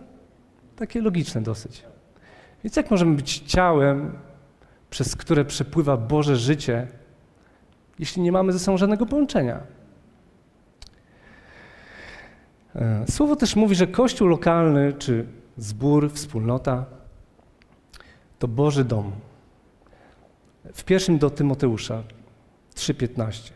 Takie 0.75 1.01
logiczne 1.01 1.41
dosyć. 1.41 1.83
Więc 2.63 2.75
jak 2.75 2.91
możemy 2.91 3.15
być 3.15 3.39
ciałem, 3.39 4.11
przez 4.89 5.15
które 5.15 5.45
przepływa 5.45 5.97
Boże 5.97 6.35
życie, 6.35 6.87
jeśli 7.99 8.21
nie 8.21 8.31
mamy 8.31 8.53
ze 8.53 8.59
sobą 8.59 8.77
żadnego 8.77 9.05
połączenia? 9.05 9.59
E, 12.75 13.05
słowo 13.09 13.35
też 13.35 13.55
mówi, 13.55 13.75
że 13.75 13.87
kościół 13.87 14.27
lokalny, 14.27 14.93
czy 14.93 15.25
zbór, 15.57 16.11
wspólnota, 16.11 16.85
to 18.39 18.47
Boży 18.47 18.83
dom. 18.85 19.11
W 20.73 20.83
pierwszym 20.83 21.17
do 21.17 21.29
Tymoteusza 21.29 22.03
3:15 22.75 23.51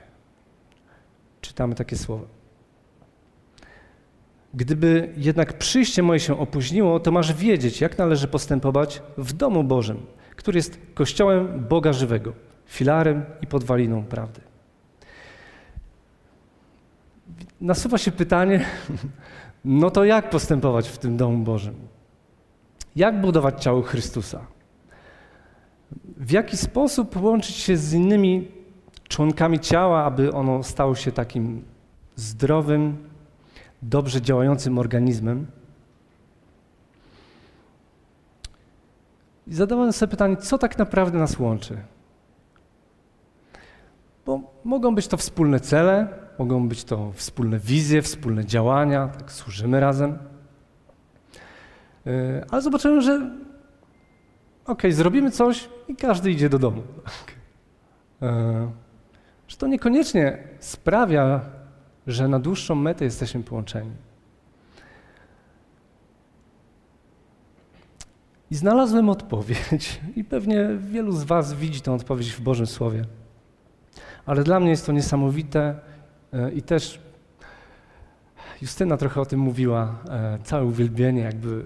czytamy 1.42 1.76
takie 1.76 1.98
słowa. 1.98 2.26
Gdyby 4.54 5.14
jednak 5.18 5.58
przyjście 5.58 6.04
moje 6.04 6.20
się 6.20 6.40
opóźniło, 6.40 7.00
to 7.00 7.12
masz 7.12 7.34
wiedzieć, 7.34 7.82
jak 7.82 7.98
należy 7.98 8.28
postępować 8.28 9.02
w 9.18 9.34
domu 9.34 9.64
Bożym, 9.64 9.98
który 10.36 10.58
jest 10.58 10.80
kościołem 10.94 11.66
Boga 11.70 11.94
żywego, 11.94 12.34
filarem 12.66 13.26
i 13.42 13.48
podwaliną 13.48 14.04
prawdy. 14.04 14.42
Nasuwa 17.62 17.98
się 17.98 18.12
pytanie, 18.12 18.66
no 19.66 19.92
to 19.92 20.04
jak 20.06 20.30
postępować 20.30 20.90
w 20.90 20.98
tym 20.98 21.18
domu 21.18 21.38
Bożym? 21.44 21.76
Jak 22.96 23.22
budować 23.22 23.64
ciało 23.64 23.82
Chrystusa? 23.82 24.46
w 26.18 26.32
jaki 26.32 26.58
sposób 26.58 27.10
połączyć 27.10 27.56
się 27.56 27.78
z 27.78 27.94
innymi 27.94 28.48
członkami 29.10 29.60
ciała, 29.60 30.04
aby 30.04 30.34
ono 30.34 30.64
stało 30.64 30.96
się 30.96 31.12
takim 31.12 31.64
zdrowym, 32.16 32.98
dobrze 33.82 34.22
działającym 34.22 34.78
organizmem. 34.78 35.48
I 39.48 39.54
zadawałem 39.54 39.94
sobie 39.94 40.10
pytanie, 40.12 40.38
co 40.38 40.58
tak 40.58 40.78
naprawdę 40.78 41.20
nas 41.20 41.40
łączy? 41.40 41.78
Bo 44.26 44.40
mogą 44.64 44.96
być 44.96 45.08
to 45.08 45.18
wspólne 45.18 45.60
cele, 45.60 46.08
mogą 46.40 46.68
być 46.70 46.84
to 46.84 47.12
wspólne 47.12 47.60
wizje, 47.60 48.02
wspólne 48.02 48.46
działania, 48.46 49.08
tak 49.08 49.32
służymy 49.32 49.80
razem. 49.80 50.18
Yy, 52.06 52.46
ale 52.50 52.62
zobaczyłem, 52.62 53.02
że 53.02 53.32
ok, 54.66 54.82
zrobimy 54.90 55.32
coś 55.32 55.70
i 55.88 55.96
każdy 55.96 56.32
idzie 56.32 56.50
do 56.50 56.60
domu. 56.60 56.84
E, 58.22 58.72
że 59.48 59.58
to 59.58 59.68
niekoniecznie 59.68 60.38
sprawia, 60.60 61.42
że 62.08 62.28
na 62.28 62.40
dłuższą 62.40 62.76
metę 62.76 63.06
jesteśmy 63.06 63.44
połączeni. 63.44 63.92
I 68.52 68.56
znalazłem 68.56 69.10
odpowiedź, 69.10 70.02
i 70.16 70.24
pewnie 70.24 70.70
wielu 70.80 71.12
z 71.12 71.24
Was 71.24 71.54
widzi 71.54 71.82
tę 71.82 71.94
odpowiedź 71.94 72.32
w 72.32 72.42
Bożym 72.42 72.68
Słowie. 72.68 73.06
Ale 74.26 74.44
dla 74.44 74.60
mnie 74.60 74.70
jest 74.70 74.86
to 74.86 74.92
niesamowite 74.92 75.80
e, 76.34 76.52
i 76.52 76.62
też 76.62 77.00
Justyna 78.62 78.98
trochę 78.98 79.22
o 79.22 79.26
tym 79.26 79.40
mówiła. 79.40 79.96
E, 80.10 80.38
całe 80.44 80.66
uwielbienie 80.66 81.22
jakby 81.22 81.66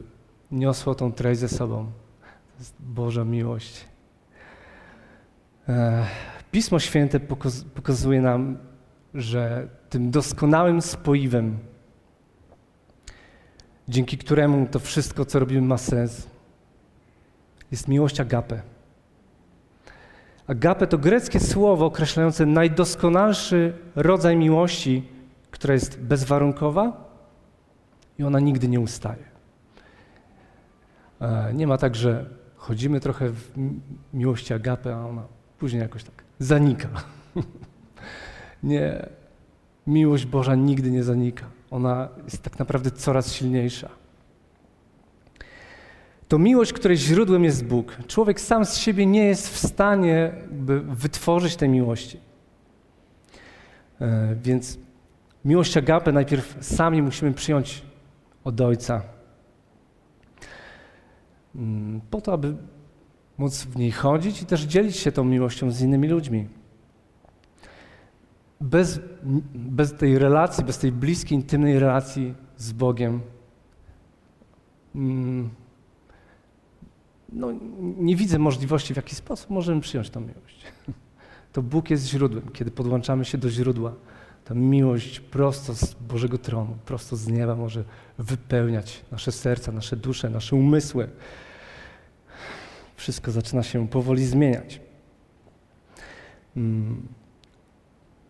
niosło 0.51 0.95
tą 0.95 1.11
treść 1.11 1.39
ze 1.39 1.49
sobą 1.49 1.91
Boża 2.79 3.25
miłość. 3.25 3.85
E, 5.69 6.05
Pismo 6.51 6.79
Święte 6.79 7.19
pokazuje 7.75 8.21
nam, 8.21 8.57
że 9.13 9.67
tym 9.89 10.11
doskonałym 10.11 10.81
spoiwem, 10.81 11.57
dzięki 13.87 14.17
któremu 14.17 14.67
to 14.67 14.79
wszystko, 14.79 15.25
co 15.25 15.39
robimy, 15.39 15.61
ma 15.61 15.77
sens, 15.77 16.27
jest 17.71 17.87
miłość 17.87 18.19
agape. 18.19 18.61
Agape 20.47 20.87
to 20.87 20.97
greckie 20.97 21.39
słowo 21.39 21.85
określające 21.85 22.45
najdoskonalszy 22.45 23.73
rodzaj 23.95 24.37
miłości, 24.37 25.03
która 25.51 25.73
jest 25.73 25.99
bezwarunkowa 25.99 27.07
i 28.19 28.23
ona 28.23 28.39
nigdy 28.39 28.67
nie 28.67 28.79
ustaje. 28.79 29.23
E, 31.21 31.53
nie 31.53 31.67
ma 31.67 31.77
tak, 31.77 31.95
że 31.95 32.29
chodzimy 32.55 32.99
trochę 32.99 33.29
w 33.29 33.51
miłości 34.13 34.53
agapy, 34.53 34.93
a 34.93 35.05
ona 35.05 35.23
później 35.59 35.81
jakoś 35.81 36.03
tak 36.03 36.23
zanika. 36.39 36.89
nie, 38.63 39.09
miłość 39.87 40.25
Boża 40.25 40.55
nigdy 40.55 40.91
nie 40.91 41.03
zanika. 41.03 41.45
Ona 41.71 42.09
jest 42.23 42.43
tak 42.43 42.59
naprawdę 42.59 42.91
coraz 42.91 43.33
silniejsza. 43.33 43.89
To 46.27 46.39
miłość, 46.39 46.73
której 46.73 46.97
źródłem 46.97 47.43
jest 47.43 47.65
Bóg. 47.65 47.97
Człowiek 48.07 48.41
sam 48.41 48.65
z 48.65 48.77
siebie 48.77 49.05
nie 49.05 49.25
jest 49.25 49.49
w 49.49 49.57
stanie 49.57 50.33
wytworzyć 50.89 51.55
tej 51.55 51.69
miłości. 51.69 52.19
E, 54.01 54.35
więc 54.35 54.79
miłość 55.45 55.77
agapę 55.77 56.11
najpierw 56.11 56.57
sami 56.61 57.01
musimy 57.01 57.33
przyjąć 57.33 57.83
od 58.43 58.61
Ojca. 58.61 59.01
Mm, 61.55 62.01
po 62.09 62.21
to, 62.21 62.33
aby 62.33 62.55
móc 63.37 63.63
w 63.63 63.77
niej 63.77 63.91
chodzić 63.91 64.41
i 64.41 64.45
też 64.45 64.61
dzielić 64.61 64.97
się 64.97 65.11
tą 65.11 65.23
miłością 65.23 65.71
z 65.71 65.81
innymi 65.81 66.07
ludźmi. 66.07 66.47
Bez, 68.61 68.99
bez 69.53 69.93
tej 69.93 70.19
relacji, 70.19 70.63
bez 70.63 70.77
tej 70.77 70.91
bliskiej, 70.91 71.37
intymnej 71.37 71.79
relacji 71.79 72.33
z 72.57 72.71
Bogiem, 72.71 73.21
mm, 74.95 75.49
no, 77.29 77.53
nie 77.97 78.15
widzę 78.15 78.39
możliwości, 78.39 78.93
w 78.93 78.97
jaki 78.97 79.15
sposób 79.15 79.49
możemy 79.49 79.81
przyjąć 79.81 80.09
tą 80.09 80.19
miłość. 80.19 80.63
To 81.53 81.61
Bóg 81.61 81.89
jest 81.89 82.07
źródłem. 82.07 82.49
Kiedy 82.53 82.71
podłączamy 82.71 83.25
się 83.25 83.37
do 83.37 83.49
źródła, 83.49 83.93
ta 84.45 84.53
miłość 84.53 85.19
prosto 85.19 85.73
z 85.73 85.93
Bożego 85.93 86.37
tronu, 86.37 86.77
prosto 86.85 87.15
z 87.15 87.27
nieba 87.27 87.55
może 87.55 87.83
wypełniać 88.17 89.05
nasze 89.11 89.31
serca, 89.31 89.71
nasze 89.71 89.95
dusze, 89.95 90.29
nasze 90.29 90.55
umysły 90.55 91.09
wszystko 92.97 93.31
zaczyna 93.31 93.63
się 93.63 93.87
powoli 93.87 94.25
zmieniać. 94.25 94.81
Hmm. 96.53 97.07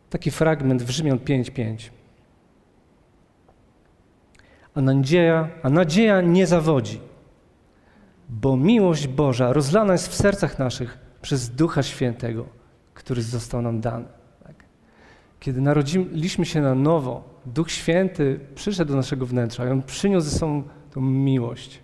Taki 0.10 0.32
fragment 0.32 0.84
w 0.84 0.90
Rzymian 0.90 1.18
5:5. 1.18 1.90
A 4.76 4.82
nadzieja, 4.82 5.50
a 5.64 5.70
nadzieja 5.70 6.22
nie 6.22 6.48
zawodzi, 6.48 7.00
bo 8.30 8.58
miłość 8.58 9.08
Boża 9.08 9.54
rozlana 9.54 9.94
jest 9.94 10.08
w 10.08 10.16
sercach 10.16 10.60
naszych 10.60 10.98
przez 11.22 11.50
Ducha 11.50 11.84
Świętego, 11.84 12.46
który 12.94 13.22
został 13.22 13.62
nam 13.62 13.82
dany. 13.82 14.06
Tak? 14.44 14.56
Kiedy 15.40 15.62
narodziliśmy 15.62 16.46
się 16.46 16.62
na 16.62 16.76
nowo, 16.76 17.24
Duch 17.46 17.72
Święty 17.72 18.40
przyszedł 18.56 18.92
do 18.92 18.98
naszego 18.98 19.26
wnętrza 19.26 19.68
i 19.68 19.70
On 19.70 19.84
przyniósł 19.84 20.30
ze 20.30 20.38
sobą 20.38 20.64
tą 20.92 21.02
miłość. 21.02 21.80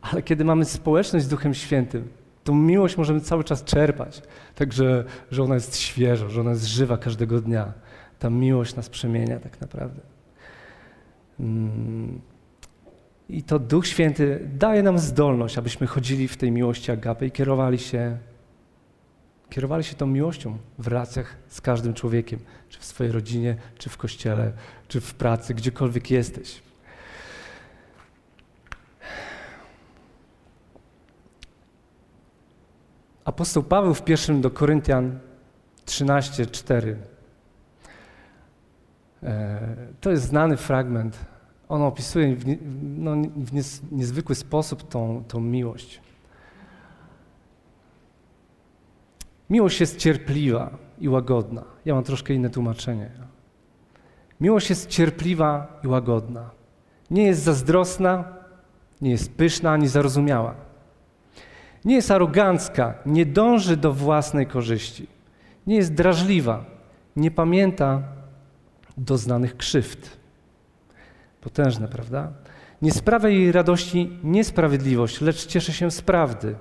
Ale 0.00 0.22
kiedy 0.22 0.44
mamy 0.44 0.64
społeczność 0.64 1.24
z 1.24 1.28
Duchem 1.28 1.54
Świętym, 1.54 2.08
tą 2.44 2.54
miłość 2.54 2.96
możemy 2.96 3.20
cały 3.20 3.44
czas 3.44 3.64
czerpać. 3.64 4.22
Także, 4.54 5.04
że 5.30 5.42
ona 5.42 5.54
jest 5.54 5.76
świeża, 5.76 6.28
że 6.28 6.40
ona 6.40 6.50
jest 6.50 6.64
żywa 6.64 6.96
każdego 6.98 7.40
dnia. 7.40 7.72
Ta 8.18 8.30
miłość 8.30 8.76
nas 8.76 8.88
przemienia 8.88 9.40
tak 9.40 9.60
naprawdę. 9.60 10.00
Mm. 11.40 12.31
I 13.28 13.42
to 13.42 13.58
Duch 13.58 13.86
Święty 13.86 14.48
daje 14.54 14.82
nam 14.82 14.98
zdolność, 14.98 15.58
abyśmy 15.58 15.86
chodzili 15.86 16.28
w 16.28 16.36
tej 16.36 16.52
miłości 16.52 16.92
agapy 16.92 17.26
i 17.26 17.30
kierowali 17.30 17.78
się, 17.78 18.18
kierowali 19.50 19.84
się 19.84 19.94
tą 19.94 20.06
miłością 20.06 20.58
w 20.78 20.88
relacjach 20.88 21.36
z 21.48 21.60
każdym 21.60 21.94
człowiekiem, 21.94 22.38
czy 22.68 22.80
w 22.80 22.84
swojej 22.84 23.12
rodzinie, 23.12 23.56
czy 23.78 23.90
w 23.90 23.96
kościele, 23.96 24.52
czy 24.88 25.00
w 25.00 25.14
pracy, 25.14 25.54
gdziekolwiek 25.54 26.10
jesteś. 26.10 26.62
Apostoł 33.24 33.62
Paweł 33.62 33.94
w 33.94 34.02
pierwszym 34.02 34.40
do 34.40 34.50
Koryntian 34.50 35.18
13:4. 35.86 36.96
E, 39.22 39.76
to 40.00 40.10
jest 40.10 40.24
znany 40.24 40.56
fragment. 40.56 41.31
On 41.72 41.82
opisuje 41.82 42.36
w, 42.36 42.44
no, 42.98 43.12
w 43.36 43.52
nies, 43.52 43.82
niezwykły 43.92 44.34
sposób 44.34 44.88
tą, 44.88 45.24
tą 45.28 45.40
miłość. 45.40 46.00
Miłość 49.50 49.80
jest 49.80 49.96
cierpliwa 49.96 50.78
i 50.98 51.08
łagodna. 51.08 51.64
Ja 51.84 51.94
mam 51.94 52.04
troszkę 52.04 52.34
inne 52.34 52.50
tłumaczenie. 52.50 53.10
Miłość 54.40 54.70
jest 54.70 54.88
cierpliwa 54.88 55.80
i 55.84 55.88
łagodna. 55.88 56.50
Nie 57.10 57.22
jest 57.22 57.42
zazdrosna, 57.42 58.24
nie 59.00 59.10
jest 59.10 59.32
pyszna 59.32 59.70
ani 59.70 59.88
zarozumiała. 59.88 60.54
Nie 61.84 61.94
jest 61.94 62.10
arogancka, 62.10 62.94
nie 63.06 63.26
dąży 63.26 63.76
do 63.76 63.92
własnej 63.92 64.46
korzyści. 64.46 65.06
Nie 65.66 65.76
jest 65.76 65.94
drażliwa, 65.94 66.64
nie 67.16 67.30
pamięta 67.30 68.02
doznanych 68.96 69.56
krzywd. 69.56 70.21
Potężne, 71.42 71.88
prawda? 71.88 72.32
Nie 72.82 72.92
sprawia 72.92 73.28
jej 73.28 73.52
radości 73.52 74.18
niesprawiedliwość, 74.24 75.20
lecz 75.20 75.46
cieszy 75.46 75.72
się 75.72 75.90
z 75.90 76.02
prawdy. 76.02 76.56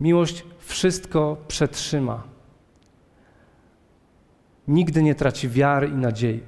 Miłość 0.00 0.44
wszystko 0.58 1.36
przetrzyma. 1.48 2.22
Nigdy 4.68 5.02
nie 5.02 5.14
traci 5.14 5.48
wiary 5.48 5.88
i 5.88 5.94
nadziei. 5.94 6.42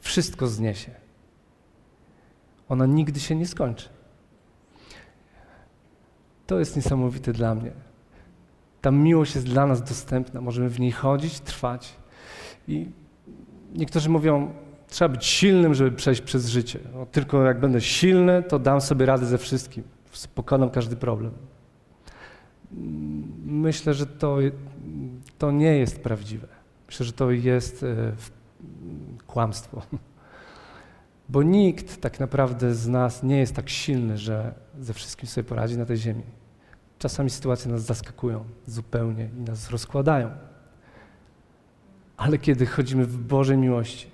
Wszystko 0.00 0.46
zniesie. 0.46 0.90
Ona 2.68 2.86
nigdy 2.86 3.20
się 3.20 3.34
nie 3.34 3.46
skończy. 3.46 3.88
To 6.46 6.58
jest 6.58 6.76
niesamowite 6.76 7.32
dla 7.32 7.54
mnie. 7.54 7.72
Ta 8.80 8.90
miłość 8.90 9.34
jest 9.34 9.46
dla 9.46 9.66
nas 9.66 9.82
dostępna, 9.82 10.40
możemy 10.40 10.68
w 10.68 10.80
niej 10.80 10.92
chodzić, 10.92 11.40
trwać. 11.40 11.96
I 12.68 12.90
niektórzy 13.74 14.10
mówią, 14.10 14.54
trzeba 14.88 15.08
być 15.08 15.26
silnym, 15.26 15.74
żeby 15.74 15.96
przejść 15.96 16.20
przez 16.20 16.48
życie. 16.48 16.78
No, 16.94 17.06
tylko 17.06 17.42
jak 17.42 17.60
będę 17.60 17.80
silny, 17.80 18.42
to 18.42 18.58
dam 18.58 18.80
sobie 18.80 19.06
radę 19.06 19.26
ze 19.26 19.38
wszystkim, 19.38 19.84
pokonam 20.34 20.70
każdy 20.70 20.96
problem. 20.96 21.32
Myślę, 23.44 23.94
że 23.94 24.06
to, 24.06 24.38
to 25.38 25.50
nie 25.50 25.78
jest 25.78 26.00
prawdziwe. 26.00 26.48
Myślę, 26.86 27.06
że 27.06 27.12
to 27.12 27.30
jest 27.30 27.82
e, 27.82 28.12
kłamstwo. 29.26 29.82
Bo 31.28 31.42
nikt 31.42 32.00
tak 32.00 32.20
naprawdę 32.20 32.74
z 32.74 32.88
nas 32.88 33.22
nie 33.22 33.38
jest 33.38 33.54
tak 33.54 33.68
silny, 33.68 34.18
że 34.18 34.54
ze 34.80 34.94
wszystkim 34.94 35.28
sobie 35.28 35.44
poradzi 35.44 35.78
na 35.78 35.86
tej 35.86 35.96
ziemi. 35.96 36.22
Czasami 36.98 37.30
sytuacje 37.30 37.70
nas 37.70 37.82
zaskakują 37.82 38.44
zupełnie 38.66 39.28
i 39.38 39.40
nas 39.40 39.70
rozkładają. 39.70 40.30
Ale 42.16 42.38
kiedy 42.38 42.66
chodzimy 42.66 43.04
w 43.04 43.18
Bożej 43.18 43.56
miłości, 43.56 44.10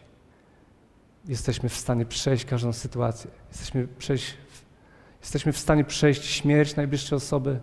jesteśmy 1.28 1.68
w 1.68 1.76
stanie 1.76 2.06
przejść 2.06 2.44
każdą 2.44 2.72
sytuację. 2.72 3.30
Jesteśmy, 3.48 3.88
przejść, 3.88 4.34
jesteśmy 5.20 5.52
w 5.52 5.58
stanie 5.58 5.84
przejść 5.84 6.24
śmierć 6.24 6.76
najbliższej 6.76 7.16
osoby, 7.16 7.60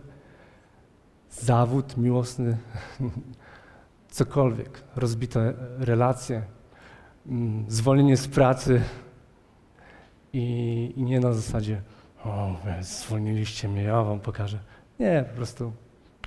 zawód 1.30 1.98
miłosny, 1.98 2.58
cokolwiek, 4.12 4.84
rozbite 4.96 5.54
relacje, 5.78 6.44
mm, 7.28 7.66
zwolnienie 7.68 8.18
z 8.18 8.28
pracy 8.28 8.82
i, 10.34 10.94
i 10.96 11.04
nie 11.04 11.20
na 11.20 11.34
zasadzie 11.34 11.82
o, 12.26 12.56
zwolniliście 12.82 13.68
mnie, 13.68 13.84
ja 13.84 14.04
wam 14.04 14.20
pokażę. 14.20 14.60
Nie, 15.00 15.26
po 15.30 15.36
prostu, 15.36 15.72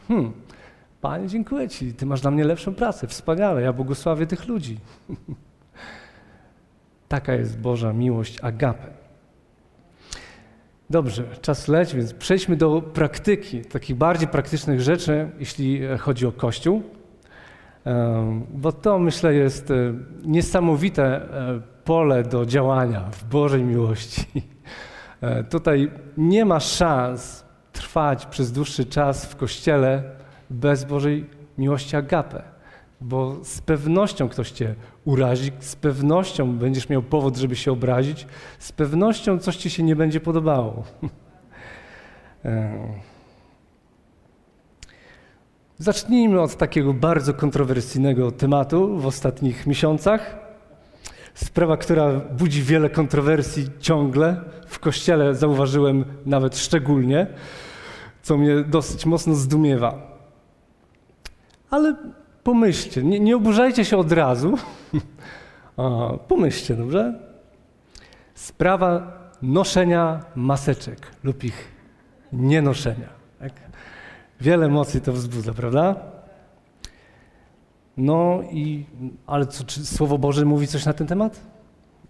hmm, 0.09 0.33
Panie, 1.01 1.29
dziękuję 1.29 1.68
Ci, 1.68 1.94
Ty 1.94 2.07
masz 2.07 2.20
dla 2.20 2.31
mnie 2.31 2.44
lepszą 2.44 2.75
pracę, 2.75 3.07
wspaniale, 3.07 3.62
ja 3.62 3.73
błogosławię 3.73 4.27
tych 4.27 4.49
ludzi. 4.49 4.81
Taka 7.09 7.35
jest 7.35 7.59
Boża 7.59 7.93
miłość 7.93 8.38
agapę. 8.43 8.87
Dobrze, 10.90 11.25
czas 11.40 11.69
leci, 11.69 11.97
więc 11.97 12.14
przejdźmy 12.14 12.57
do 12.57 12.83
praktyki, 12.83 13.64
takich 13.64 13.97
bardziej 13.97 14.29
praktycznych 14.29 14.81
rzeczy, 14.81 15.31
jeśli 15.38 15.81
chodzi 15.99 16.27
o 16.27 16.33
Kościół, 16.33 16.83
bo 18.51 18.73
to 18.73 18.99
myślę 18.99 19.35
jest 19.35 19.71
e, 19.71 19.75
niesamowite 20.25 21.05
e, 21.05 21.61
pole 21.85 22.23
do 22.23 22.47
działania 22.47 23.01
w 23.01 23.25
Bożej 23.25 23.64
miłości. 23.64 24.25
E, 25.21 25.45
tutaj 25.45 25.90
nie 26.17 26.45
ma 26.45 26.61
szans 26.61 27.45
trwać 27.73 28.27
przez 28.27 28.53
dłuższy 28.53 28.87
czas 28.87 29.27
w 29.27 29.37
kościele 29.37 30.03
bez 30.51 30.85
Bożej 30.85 31.27
miłości 31.59 31.97
agapę. 31.97 32.54
Bo 33.05 33.37
z 33.45 33.61
pewnością 33.61 34.29
ktoś 34.29 34.51
cię 34.51 34.75
urazi, 35.05 35.53
z 35.61 35.77
pewnością 35.77 36.59
będziesz 36.59 36.88
miał 36.88 37.03
powód, 37.03 37.37
żeby 37.37 37.57
się 37.57 37.73
obrazić, 37.73 38.27
z 38.59 38.73
pewnością 38.73 39.38
coś 39.38 39.57
ci 39.57 39.71
się 39.71 39.83
nie 39.83 39.97
będzie 39.97 40.21
podobało. 40.21 40.83
E. 42.45 42.79
Zacznijmy 45.79 46.40
od 46.40 46.57
takiego 46.57 46.93
bardzo 46.93 47.35
kontrowersyjnego 47.35 48.31
tematu 48.31 48.99
w 48.99 49.07
ostatnich 49.07 49.67
miesiącach. 49.67 50.37
Sprawa, 51.35 51.77
która 51.77 52.12
budzi 52.12 52.62
wiele 52.62 52.90
kontrowersji 52.90 53.67
ciągle. 53.81 54.40
W 54.67 54.79
kościele 54.79 55.35
zauważyłem 55.35 56.05
nawet 56.27 56.59
szczególnie 56.59 57.27
co 58.23 58.37
mnie 58.37 58.62
dosyć 58.62 59.07
mocno 59.07 59.35
zdumiewa. 59.35 60.19
Ale 61.71 61.97
pomyślcie, 62.44 63.02
nie, 63.02 63.20
nie 63.20 63.37
oburzajcie 63.37 63.85
się 63.85 63.96
od 63.96 64.12
razu. 64.12 64.59
pomyślcie, 66.28 66.74
dobrze? 66.74 67.20
Sprawa 68.35 69.18
noszenia 69.42 70.24
maseczek 70.35 71.11
lub 71.24 71.44
ich 71.44 71.68
nienoszenia. 72.33 73.09
Tak? 73.38 73.52
Wiele 74.40 74.66
emocji 74.66 75.00
to 75.00 75.12
wzbudza, 75.12 75.52
prawda? 75.52 75.96
No 77.96 78.42
i, 78.50 78.87
ale 79.26 79.46
co, 79.46 79.64
czy 79.64 79.87
Słowo 79.87 80.18
Boże 80.18 80.44
mówi 80.44 80.66
coś 80.66 80.85
na 80.85 80.92
ten 80.92 81.07
temat? 81.07 81.40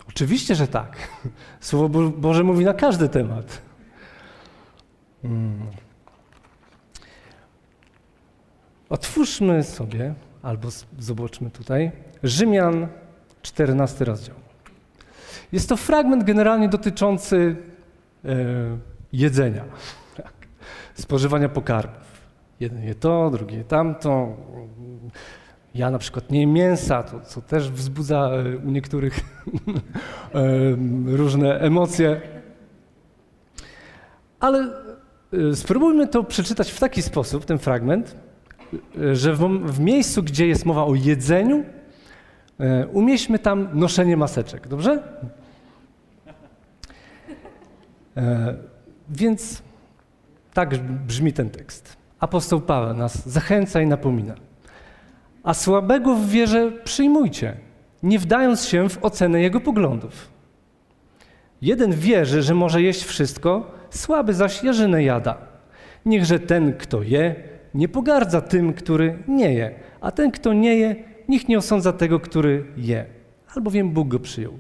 Oczywiście, 0.09 0.55
że 0.55 0.69
tak. 0.69 0.97
Słowo 1.61 2.09
Boże 2.09 2.45
mówi 2.45 2.65
na 2.65 2.75
każdy 2.75 3.09
temat. 3.09 3.63
Hmm. 5.23 5.84
Otwórzmy 8.95 9.63
sobie, 9.63 10.15
albo 10.43 10.69
zobaczmy 10.99 11.51
tutaj, 11.51 11.93
Rzymian 12.23 12.89
14 13.43 14.05
rozdział. 14.05 14.37
Jest 15.53 15.69
to 15.69 15.77
fragment 15.77 16.25
generalnie 16.25 16.69
dotyczący 16.69 17.57
e, 18.25 18.37
jedzenia, 19.13 19.65
tak. 20.17 20.33
spożywania 20.95 21.49
pokarmów. 21.49 22.27
Jeden 22.61 22.83
je 22.85 22.95
to, 22.95 23.31
drugi 23.31 23.57
je 23.57 23.65
tamto. 23.65 24.37
Ja 25.75 25.91
na 25.91 25.99
przykład 25.99 26.31
nie 26.31 26.41
jem 26.41 26.53
mięsa, 26.53 27.03
to, 27.03 27.21
co 27.21 27.43
też 27.43 27.71
wzbudza 27.71 28.31
e, 28.31 28.57
u 28.57 28.71
niektórych 28.71 29.21
e, 29.21 30.43
różne 31.07 31.61
emocje. 31.61 32.21
Ale 34.41 34.69
spróbujmy 35.55 36.09
to 36.09 36.25
przeczytać 36.25 36.71
w 36.73 36.81
taki 36.81 37.03
sposób, 37.03 37.45
ten 37.45 37.59
fragment, 37.59 38.24
że 39.13 39.35
w, 39.35 39.39
w 39.65 39.81
miejscu, 39.81 40.23
gdzie 40.23 40.47
jest 40.47 40.67
mowa 40.67 40.85
o 40.85 40.95
jedzeniu, 40.95 41.65
e, 42.61 42.87
umieśćmy 42.87 43.39
tam 43.39 43.69
noszenie 43.73 44.17
maseczek, 44.17 44.69
dobrze? 44.69 45.03
E, 48.17 48.55
więc 49.11 49.63
tak 50.55 50.79
brzmi 50.79 51.33
ten 51.33 51.51
tekst. 51.51 51.97
Apostoł 52.19 52.61
Paweł 52.61 52.95
nas 52.95 53.29
zachęca 53.29 53.81
i 53.81 53.87
napomina. 53.87 54.35
A 55.43 55.55
słabego 55.55 56.15
w 56.15 56.29
wierze 56.29 56.73
przyjmujcie, 56.85 57.57
nie 58.03 58.19
wdając 58.19 58.65
się 58.65 58.89
w 58.89 59.05
ocenę 59.05 59.41
jego 59.41 59.61
poglądów. 59.61 60.29
Jeden 61.63 61.93
wierzy, 61.93 62.43
że 62.43 62.55
może 62.55 62.83
jeść 62.83 63.05
wszystko, 63.05 63.71
słaby 63.91 64.35
zaś 64.35 64.63
jarzynę 64.63 65.05
jada. 65.05 65.37
Niechże 66.07 66.41
ten, 66.41 66.73
kto 66.73 67.03
je, 67.03 67.35
nie 67.75 67.89
pogardza 67.89 68.41
tym, 68.41 68.73
który 68.73 69.19
nie 69.29 69.55
je, 69.55 69.75
a 70.01 70.11
ten, 70.11 70.31
kto 70.31 70.53
nie 70.53 70.77
je, 70.77 70.97
nikt 71.29 71.49
nie 71.49 71.59
osądza 71.59 71.93
tego, 71.93 72.21
który 72.21 72.65
je, 72.77 73.07
albowiem 73.57 73.91
Bóg 73.91 74.09
go 74.09 74.21
przyjął. 74.21 74.53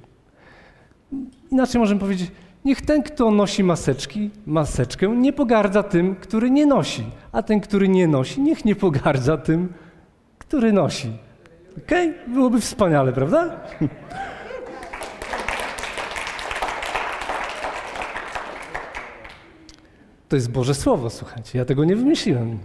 Inaczej 1.51 1.81
możemy 1.81 2.01
powiedzieć, 2.01 2.31
niech 2.65 2.83
ten, 2.83 3.03
kto 3.03 3.31
nosi 3.31 3.65
maseczki, 3.65 4.31
maseczkę, 4.47 5.09
nie 5.09 5.33
pogardza 5.33 5.83
tym, 5.83 6.17
który 6.17 6.51
nie 6.51 6.67
nosi, 6.67 7.05
a 7.33 7.43
ten, 7.43 7.61
który 7.61 7.89
nie 7.89 8.09
nosi, 8.09 8.41
niech 8.41 8.65
nie 8.65 8.77
pogardza 8.77 9.37
tym, 9.37 9.73
który 10.39 10.73
nosi. 10.73 11.13
Okej? 11.79 12.11
Okay? 12.11 12.35
Byłoby 12.35 12.61
wspaniale, 12.61 13.13
prawda? 13.13 13.61
To 20.29 20.37
jest 20.37 20.51
Boże 20.51 20.75
Słowo, 20.75 21.11
słuchajcie, 21.11 21.59
ja 21.59 21.65
tego 21.65 21.85
nie 21.85 21.97
wymyśliłem. 21.97 22.59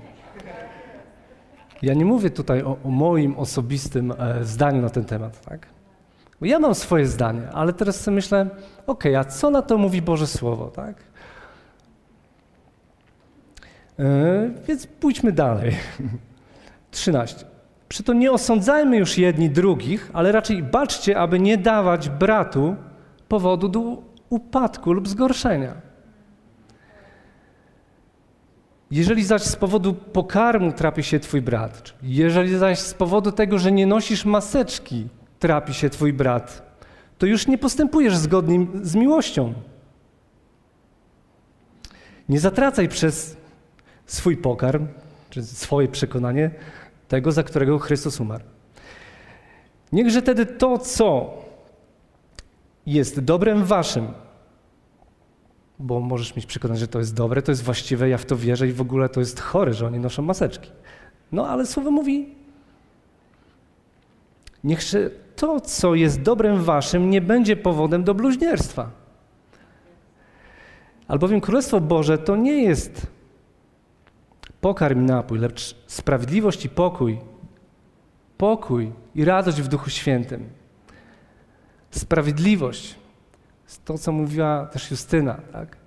Ja 1.81 1.93
nie 1.93 2.05
mówię 2.05 2.29
tutaj 2.29 2.63
o, 2.63 2.77
o 2.83 2.89
moim 2.89 3.37
osobistym 3.37 4.13
e, 4.17 4.43
zdaniu 4.45 4.81
na 4.81 4.89
ten 4.89 5.05
temat, 5.05 5.41
tak? 5.45 5.67
Bo 6.39 6.45
ja 6.45 6.59
mam 6.59 6.75
swoje 6.75 7.07
zdanie, 7.07 7.49
ale 7.53 7.73
teraz 7.73 8.01
sobie 8.01 8.15
myślę, 8.15 8.41
okej, 8.87 9.15
okay, 9.15 9.17
a 9.17 9.23
co 9.23 9.49
na 9.49 9.61
to 9.61 9.77
mówi 9.77 10.01
Boże 10.01 10.27
Słowo, 10.27 10.65
tak? 10.65 10.95
E, 13.99 14.49
więc 14.67 14.87
pójdźmy 14.87 15.31
dalej. 15.31 15.75
13. 16.91 17.45
Przyto 17.89 18.13
nie 18.13 18.31
osądzajmy 18.31 18.97
już 18.97 19.17
jedni 19.17 19.49
drugich, 19.49 20.09
ale 20.13 20.31
raczej 20.31 20.63
baczcie, 20.63 21.19
aby 21.19 21.39
nie 21.39 21.57
dawać 21.57 22.09
bratu 22.09 22.75
powodu 23.27 23.69
do 23.69 24.03
upadku 24.29 24.93
lub 24.93 25.07
zgorszenia. 25.07 25.88
Jeżeli 28.91 29.23
zaś 29.23 29.41
z 29.41 29.55
powodu 29.55 29.93
pokarmu 29.93 30.71
trapi 30.71 31.03
się 31.03 31.19
twój 31.19 31.41
brat, 31.41 31.93
jeżeli 32.03 32.57
zaś 32.57 32.79
z 32.79 32.93
powodu 32.93 33.31
tego, 33.31 33.59
że 33.59 33.71
nie 33.71 33.87
nosisz 33.87 34.25
maseczki, 34.25 35.07
trapi 35.39 35.73
się 35.73 35.89
twój 35.89 36.13
brat, 36.13 36.69
to 37.17 37.25
już 37.25 37.47
nie 37.47 37.57
postępujesz 37.57 38.17
zgodnie 38.17 38.67
z 38.81 38.95
miłością. 38.95 39.53
Nie 42.29 42.39
zatracaj 42.39 42.87
przez 42.87 43.37
swój 44.05 44.37
pokarm, 44.37 44.87
czy 45.29 45.43
swoje 45.43 45.87
przekonanie 45.87 46.51
tego, 47.07 47.31
za 47.31 47.43
którego 47.43 47.79
Chrystus 47.79 48.19
umarł. 48.19 48.43
Niechże 49.91 50.21
tedy 50.21 50.45
to, 50.45 50.77
co 50.77 51.37
jest 52.85 53.19
dobrem 53.19 53.65
waszym, 53.65 54.07
bo 55.79 55.99
możesz 55.99 56.35
mieć 56.35 56.45
przekonanie, 56.45 56.79
że 56.79 56.87
to 56.87 56.99
jest 56.99 57.15
dobre, 57.15 57.41
to 57.41 57.51
jest 57.51 57.63
właściwe, 57.63 58.09
ja 58.09 58.17
w 58.17 58.25
to 58.25 58.37
wierzę 58.37 58.67
i 58.67 58.73
w 58.73 58.81
ogóle 58.81 59.09
to 59.09 59.19
jest 59.19 59.39
chore, 59.39 59.73
że 59.73 59.87
oni 59.87 59.99
noszą 59.99 60.21
maseczki. 60.21 60.71
No 61.31 61.47
ale 61.47 61.65
słowo 61.65 61.91
mówi, 61.91 62.35
niech 64.63 64.81
to, 65.35 65.61
co 65.61 65.95
jest 65.95 66.21
dobrem 66.21 66.63
waszym, 66.63 67.09
nie 67.09 67.21
będzie 67.21 67.55
powodem 67.55 68.03
do 68.03 68.13
bluźnierstwa. 68.13 68.91
Albowiem 71.07 71.41
Królestwo 71.41 71.81
Boże 71.81 72.17
to 72.17 72.35
nie 72.35 72.63
jest 72.63 73.07
pokarm 74.61 75.01
i 75.01 75.05
napój, 75.05 75.39
lecz 75.39 75.75
sprawiedliwość 75.87 76.65
i 76.65 76.69
pokój. 76.69 77.19
Pokój 78.37 78.91
i 79.15 79.25
radość 79.25 79.61
w 79.61 79.67
Duchu 79.67 79.89
Świętym. 79.89 80.49
Sprawiedliwość 81.91 82.98
to, 83.77 83.97
co 83.97 84.11
mówiła 84.11 84.65
też 84.65 84.91
Justyna, 84.91 85.37
tak? 85.51 85.77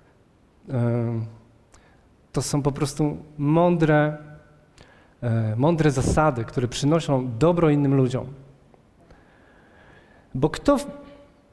to 2.31 2.41
są 2.41 2.61
po 2.61 2.71
prostu 2.71 3.17
mądre, 3.37 4.17
e, 5.21 5.55
mądre 5.55 5.91
zasady, 5.91 6.45
które 6.45 6.67
przynoszą 6.67 7.37
dobro 7.37 7.69
innym 7.69 7.95
ludziom. 7.95 8.25
Bo 10.35 10.49
kto 10.49 10.77
w, 10.77 10.85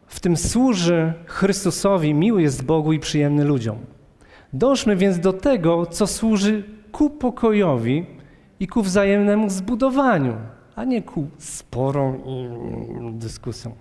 w 0.06 0.20
tym 0.20 0.36
służy 0.36 1.12
Chrystusowi, 1.26 2.14
miły 2.14 2.42
jest 2.42 2.64
Bogu 2.64 2.92
i 2.92 2.98
przyjemny 2.98 3.44
ludziom. 3.44 3.78
Dążmy 4.52 4.96
więc 4.96 5.18
do 5.18 5.32
tego, 5.32 5.86
co 5.86 6.06
służy 6.06 6.64
ku 6.92 7.10
pokojowi 7.10 8.06
i 8.60 8.66
ku 8.66 8.82
wzajemnemu 8.82 9.50
zbudowaniu, 9.50 10.36
a 10.76 10.84
nie 10.84 11.02
ku 11.02 11.28
sporom 11.38 12.24
i 12.26 12.48
dyskusjom. 13.12 13.72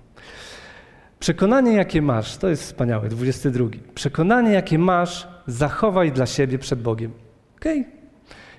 Przekonanie, 1.20 1.74
jakie 1.74 2.02
masz, 2.02 2.38
to 2.38 2.50
jest 2.50 2.64
wspaniałe, 2.64 3.10
22. 3.10 3.66
Przekonanie, 3.96 4.52
jakie 4.52 4.80
masz, 4.80 5.28
zachowaj 5.48 6.12
dla 6.12 6.26
siebie 6.26 6.60
przed 6.60 6.82
Bogiem. 6.82 7.12
Okej? 7.58 7.82
Okay? 7.82 7.92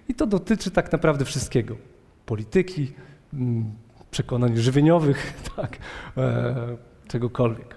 I 0.08 0.14
to 0.14 0.26
dotyczy 0.26 0.70
tak 0.70 0.92
naprawdę 0.92 1.24
wszystkiego. 1.24 1.76
Polityki, 2.26 2.92
mm, 3.34 3.72
przekonań 4.10 4.56
żywieniowych, 4.56 5.32
tak, 5.56 5.78
e, 6.16 6.76
czegokolwiek. 7.08 7.76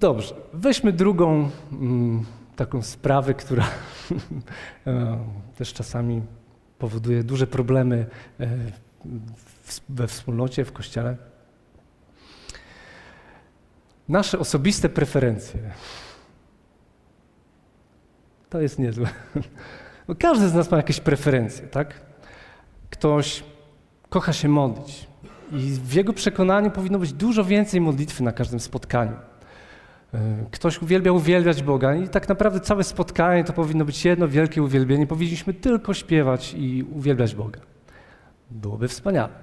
Dobrze, 0.00 0.34
weźmy 0.52 0.92
drugą 0.92 1.50
mm, 1.72 2.24
taką 2.56 2.82
sprawę, 2.82 3.34
która 3.34 3.64
e, 4.86 5.18
też 5.56 5.72
czasami 5.72 6.22
powoduje 6.78 7.24
duże 7.24 7.46
problemy 7.46 8.06
e, 8.40 8.48
we 9.88 10.06
wspólnocie, 10.06 10.64
w 10.64 10.72
kościele. 10.72 11.16
Nasze 14.08 14.38
osobiste 14.38 14.88
preferencje. 14.88 15.60
To 18.50 18.60
jest 18.60 18.78
niezłe. 18.78 19.08
Bo 20.08 20.14
każdy 20.14 20.48
z 20.48 20.54
nas 20.54 20.70
ma 20.70 20.76
jakieś 20.76 21.00
preferencje, 21.00 21.66
tak? 21.66 22.00
Ktoś 22.90 23.44
kocha 24.08 24.32
się 24.32 24.48
modlić 24.48 25.06
i 25.52 25.56
w 25.58 25.92
jego 25.92 26.12
przekonaniu 26.12 26.70
powinno 26.70 26.98
być 26.98 27.12
dużo 27.12 27.44
więcej 27.44 27.80
modlitwy 27.80 28.22
na 28.22 28.32
każdym 28.32 28.60
spotkaniu. 28.60 29.16
E, 30.14 30.46
ktoś 30.50 30.82
uwielbia 30.82 31.12
uwielbiać 31.12 31.62
Boga 31.62 31.94
i 31.94 32.08
tak 32.08 32.28
naprawdę 32.28 32.60
całe 32.60 32.84
spotkanie 32.84 33.44
to 33.44 33.52
powinno 33.52 33.84
być 33.84 34.04
jedno 34.04 34.28
wielkie 34.28 34.62
uwielbienie. 34.62 35.06
Powinniśmy 35.06 35.54
tylko 35.54 35.94
śpiewać 35.94 36.54
i 36.58 36.84
uwielbiać 36.92 37.34
Boga. 37.34 37.71
Byłoby 38.52 38.88
wspaniale. 38.88 39.32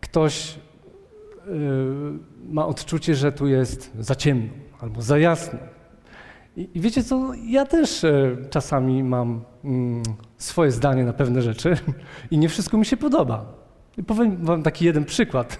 Ktoś 0.00 0.54
y, 0.54 0.58
ma 2.48 2.66
odczucie, 2.66 3.14
że 3.14 3.32
tu 3.32 3.46
jest 3.46 3.92
za 3.98 4.14
ciemno 4.14 4.52
albo 4.80 5.02
za 5.02 5.18
jasno. 5.18 5.58
I, 6.56 6.80
wiecie 6.80 7.02
co, 7.04 7.32
ja 7.46 7.66
też 7.66 8.04
y, 8.04 8.36
czasami 8.50 9.04
mam 9.04 9.44
mm, 9.64 10.02
swoje 10.38 10.70
zdanie 10.70 11.04
na 11.04 11.12
pewne 11.12 11.42
rzeczy 11.42 11.76
i 12.30 12.38
nie 12.38 12.48
wszystko 12.48 12.78
mi 12.78 12.86
się 12.86 12.96
podoba. 12.96 13.52
I 13.98 14.02
powiem 14.02 14.44
wam 14.44 14.62
taki 14.62 14.84
jeden 14.84 15.04
przykład. 15.04 15.58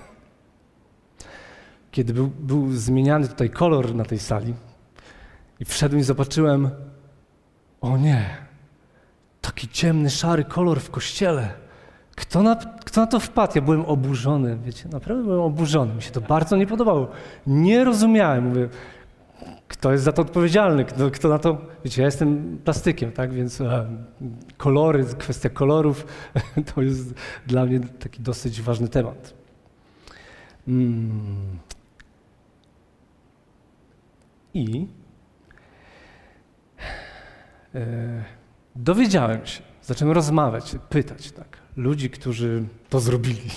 Kiedy 1.91 2.15
był, 2.15 2.27
był 2.27 2.73
zmieniany 2.73 3.29
tutaj 3.29 3.51
kolor 3.51 3.95
na 3.95 4.05
tej 4.05 4.19
sali 4.19 4.55
i 5.61 5.65
wszedłem 5.65 6.01
i 6.01 6.05
zobaczyłem, 6.05 6.71
o 7.81 7.97
nie, 7.97 8.37
taki 9.41 9.69
ciemny, 9.69 10.11
szary 10.11 10.45
kolor 10.45 10.81
w 10.81 10.91
kościele. 10.91 11.55
Kto 12.17 12.43
na, 12.43 12.57
kto 12.57 13.01
na 13.01 13.07
to 13.07 13.21
wpadł? 13.21 13.53
Ja 13.55 13.62
byłem 13.62 13.85
oburzony, 13.85 14.59
wiecie, 14.65 14.89
naprawdę 14.89 15.25
byłem 15.25 15.41
oburzony. 15.41 15.95
Mi 15.95 16.03
się 16.03 16.11
to 16.11 16.21
bardzo 16.21 16.57
nie 16.57 16.67
podobało. 16.67 17.09
Nie 17.47 17.85
rozumiałem. 17.85 18.49
Mówię, 18.49 18.69
kto 19.69 19.93
jest 19.93 20.05
za 20.05 20.12
to 20.12 20.23
odpowiedzialny? 20.23 20.85
Kto, 20.85 21.11
kto 21.11 21.29
na 21.29 21.39
to... 21.39 21.59
Wiecie, 21.85 22.03
ja 22.03 22.07
jestem 22.07 22.59
plastykiem, 22.65 23.12
tak? 23.12 23.33
Więc 23.33 23.61
e, 23.61 23.87
kolory, 24.57 25.05
kwestia 25.05 25.49
kolorów 25.49 26.07
to 26.75 26.83
jest 26.83 27.15
dla 27.47 27.65
mnie 27.65 27.81
taki 27.81 28.23
dosyć 28.23 28.62
ważny 28.62 28.89
temat. 28.89 29.35
Mm. 30.69 31.59
I... 34.55 34.87
E, 37.77 38.25
dowiedziałem 38.77 39.47
się, 39.47 39.62
zacząłem 39.83 40.15
rozmawiać, 40.15 40.77
pytać 40.89 41.33
tak, 41.33 41.59
ludzi, 41.77 42.11
którzy 42.11 42.65
to 42.89 43.01
zrobili. 43.01 43.51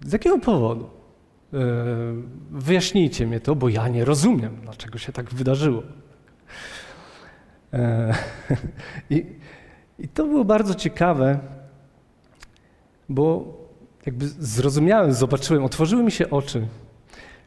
Z 0.00 0.12
jakiego 0.12 0.38
powodu? 0.38 0.84
E, 0.84 1.58
wyjaśnijcie 2.50 3.26
mnie 3.26 3.40
to, 3.40 3.54
bo 3.54 3.68
ja 3.68 3.88
nie 3.88 4.04
rozumiem, 4.04 4.56
dlaczego 4.62 4.98
się 4.98 5.12
tak 5.12 5.30
wydarzyło. 5.30 5.82
E, 7.72 8.14
I, 9.10 9.26
I 9.98 10.08
to 10.08 10.26
było 10.26 10.44
bardzo 10.44 10.74
ciekawe, 10.74 11.38
bo 13.08 13.56
jakby 14.06 14.28
zrozumiałem, 14.28 15.12
zobaczyłem, 15.12 15.64
otworzyły 15.64 16.02
mi 16.02 16.12
się 16.12 16.30
oczy, 16.30 16.66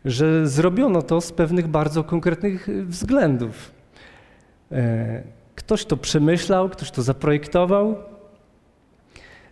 że 0.06 0.48
zrobiono 0.48 1.02
to 1.02 1.22
z 1.22 1.32
pewnych 1.32 1.68
bardzo 1.68 2.04
konkretnych 2.04 2.68
względów. 2.88 3.72
Ktoś 5.60 5.86
to 5.86 5.98
przemyślał, 5.98 6.70
ktoś 6.70 6.92
to 6.92 7.02
zaprojektował, 7.02 7.96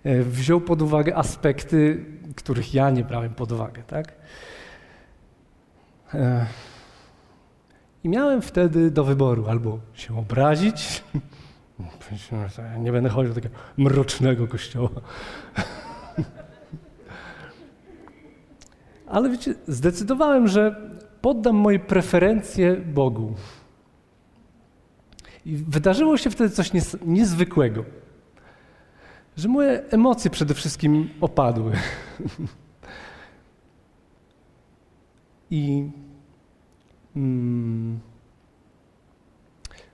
e, 0.04 0.24
wziął 0.24 0.62
pod 0.62 0.82
uwagę 0.82 1.16
aspekty, 1.16 2.06
których 2.36 2.74
ja 2.74 2.90
nie 2.90 3.04
brałem 3.04 3.34
pod 3.34 3.52
uwagę. 3.52 3.84
Tak? 3.84 4.14
E, 6.14 6.46
I 8.04 8.10
miałem 8.10 8.42
wtedy 8.42 8.92
do 8.92 9.04
wyboru 9.04 9.48
albo 9.50 9.80
się 9.94 10.20
obrazić, 10.20 11.04
nie 12.84 12.92
będę 12.92 13.10
chodził 13.10 13.34
do 13.34 13.42
takiego 13.42 13.56
mrocznego 13.78 14.48
kościoła. 14.48 14.90
Ale 19.08 19.30
wiecie, 19.30 19.56
zdecydowałem, 19.68 20.48
że 20.48 20.76
poddam 21.22 21.56
moje 21.56 21.80
preferencje 21.80 22.76
Bogu. 22.76 23.36
I 25.48 25.58
wydarzyło 25.58 26.18
się 26.18 26.30
wtedy 26.30 26.50
coś 26.50 26.72
niezwykłego, 27.06 27.86
że 29.38 29.48
moje 29.48 29.90
emocje 29.90 30.32
przede 30.32 30.54
wszystkim 30.54 31.10
opadły. 31.22 31.72
I 35.52 35.90
mm, 37.16 38.00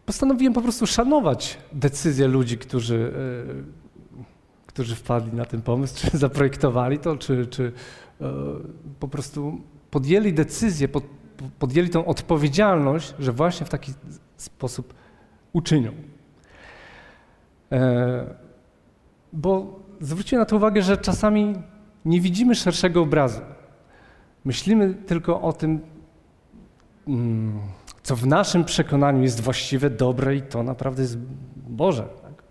postanowiłem 0.05 0.53
po 0.53 0.61
prostu 0.61 0.87
szanować 0.87 1.57
decyzje 1.73 2.27
ludzi, 2.27 2.57
którzy, 2.57 3.13
e, 4.19 4.23
którzy 4.65 4.95
wpadli 4.95 5.33
na 5.33 5.45
ten 5.45 5.61
pomysł, 5.61 5.95
czy 6.11 6.17
zaprojektowali 6.17 6.99
to, 6.99 7.17
czy, 7.17 7.47
czy 7.47 7.71
e, 8.21 8.33
po 8.99 9.07
prostu 9.07 9.61
podjęli 9.91 10.33
decyzję, 10.33 10.87
pod, 10.87 11.03
podjęli 11.59 11.89
tą 11.89 12.05
odpowiedzialność, 12.05 13.13
że 13.19 13.31
właśnie 13.31 13.65
w 13.65 13.69
taki 13.69 13.93
sposób 14.37 15.02
uczynią. 15.53 15.91
E, 17.71 18.25
bo 19.33 19.79
zwróćcie 20.01 20.37
na 20.37 20.45
to 20.45 20.55
uwagę, 20.55 20.81
że 20.81 20.97
czasami 20.97 21.55
nie 22.05 22.21
widzimy 22.21 22.55
szerszego 22.55 23.01
obrazu. 23.01 23.41
Myślimy 24.45 24.93
tylko 24.93 25.41
o 25.41 25.53
tym, 25.53 25.79
mm, 27.07 27.59
co 28.03 28.15
w 28.15 28.27
naszym 28.27 28.63
przekonaniu 28.63 29.23
jest 29.23 29.41
właściwe, 29.41 29.89
dobre 29.89 30.35
i 30.35 30.41
to 30.41 30.63
naprawdę 30.63 31.01
jest 31.01 31.17
Boże. 31.55 32.03
Tak? 32.21 32.43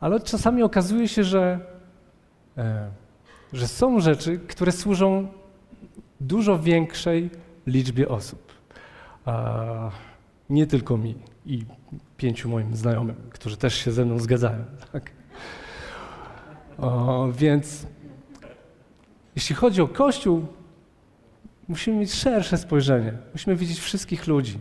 Ale 0.00 0.20
czasami 0.20 0.62
okazuje 0.62 1.08
się, 1.08 1.24
że, 1.24 1.60
e, 2.58 2.90
że 3.52 3.68
są 3.68 4.00
rzeczy, 4.00 4.38
które 4.38 4.72
służą 4.72 5.28
dużo 6.20 6.58
większej 6.58 7.30
liczbie 7.66 8.08
osób. 8.08 8.52
Nie 10.50 10.66
tylko 10.66 10.96
mi 10.96 11.14
i 11.46 11.64
pięciu 12.16 12.48
moim 12.48 12.76
znajomym, 12.76 13.16
którzy 13.30 13.56
też 13.56 13.74
się 13.74 13.92
ze 13.92 14.04
mną 14.04 14.18
zgadzają. 14.18 14.64
Tak? 14.92 15.10
O, 16.78 17.28
więc 17.32 17.86
jeśli 19.36 19.54
chodzi 19.54 19.82
o 19.82 19.88
Kościół, 19.88 20.46
musimy 21.68 21.96
mieć 21.96 22.14
szersze 22.14 22.58
spojrzenie. 22.58 23.12
Musimy 23.32 23.56
widzieć 23.56 23.78
wszystkich 23.78 24.26
ludzi 24.26 24.58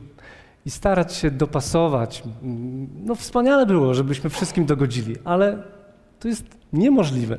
i 0.66 0.72
starać 0.72 1.14
się 1.16 1.32
dopasować. 1.32 2.24
No 3.04 3.16
wspaniale 3.16 3.66
było, 3.66 3.94
żebyśmy 3.94 4.30
wszystkim 4.30 4.66
dogodzili, 4.66 5.16
ale 5.24 5.64
to 6.20 6.28
jest 6.28 6.46
niemożliwe. 6.74 7.38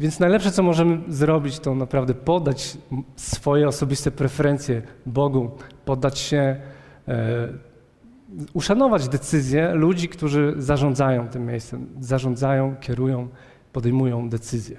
Więc 0.00 0.20
najlepsze, 0.20 0.52
co 0.52 0.62
możemy 0.62 1.00
zrobić, 1.08 1.58
to 1.58 1.74
naprawdę 1.74 2.14
poddać 2.14 2.78
swoje 3.16 3.68
osobiste 3.68 4.10
preferencje 4.10 4.82
Bogu, 5.06 5.50
poddać 5.84 6.18
się, 6.18 6.56
e, 7.08 7.48
uszanować 8.52 9.08
decyzje 9.08 9.74
ludzi, 9.74 10.08
którzy 10.08 10.54
zarządzają 10.56 11.28
tym 11.28 11.46
miejscem, 11.46 11.86
zarządzają, 12.00 12.76
kierują, 12.80 13.28
podejmują 13.72 14.28
decyzje. 14.28 14.76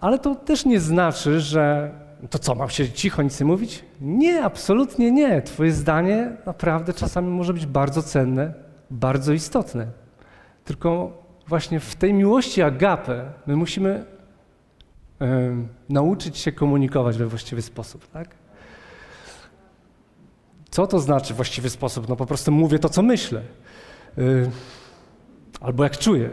Ale 0.00 0.18
to 0.18 0.34
też 0.34 0.64
nie 0.64 0.80
znaczy, 0.80 1.40
że 1.40 1.92
to 2.30 2.38
co, 2.38 2.54
mam 2.54 2.68
się 2.68 2.92
cicho 2.92 3.22
nic 3.22 3.40
nie 3.40 3.46
mówić? 3.46 3.84
Nie, 4.00 4.44
absolutnie 4.44 5.12
nie. 5.12 5.42
Twoje 5.42 5.72
zdanie 5.72 6.36
naprawdę 6.46 6.92
czasami 6.92 7.28
może 7.28 7.54
być 7.54 7.66
bardzo 7.66 8.02
cenne, 8.02 8.54
bardzo 8.90 9.32
istotne. 9.32 9.86
Tylko 10.64 11.22
właśnie 11.46 11.80
w 11.80 11.94
tej 11.94 12.14
miłości 12.14 12.62
agape 12.62 13.32
my 13.46 13.56
musimy 13.56 14.04
nauczyć 15.88 16.38
się 16.38 16.52
komunikować 16.52 17.18
we 17.18 17.26
właściwy 17.26 17.62
sposób, 17.62 18.10
tak? 18.10 18.28
Co 20.70 20.86
to 20.86 21.00
znaczy 21.00 21.34
właściwy 21.34 21.70
sposób? 21.70 22.08
No 22.08 22.16
po 22.16 22.26
prostu 22.26 22.52
mówię 22.52 22.78
to, 22.78 22.88
co 22.88 23.02
myślę. 23.02 23.42
Y, 24.18 24.50
albo 25.60 25.84
jak 25.84 25.98
czuję. 25.98 26.30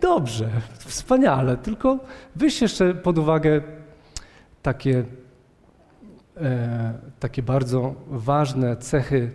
Dobrze, 0.00 0.50
wspaniale, 0.78 1.56
tylko 1.56 1.98
weź 2.36 2.62
jeszcze 2.62 2.94
pod 2.94 3.18
uwagę 3.18 3.62
takie, 4.62 5.04
e, 6.36 6.94
takie 7.20 7.42
bardzo 7.42 7.94
ważne 8.06 8.76
cechy, 8.76 9.30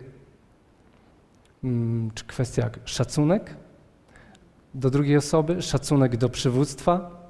mm, 1.64 2.12
czy 2.12 2.26
kwestia 2.26 2.64
jak 2.64 2.80
szacunek 2.86 3.56
do 4.74 4.90
drugiej 4.90 5.18
osoby, 5.18 5.62
szacunek 5.62 6.18
do 6.18 6.30
przywództwa. 6.30 7.22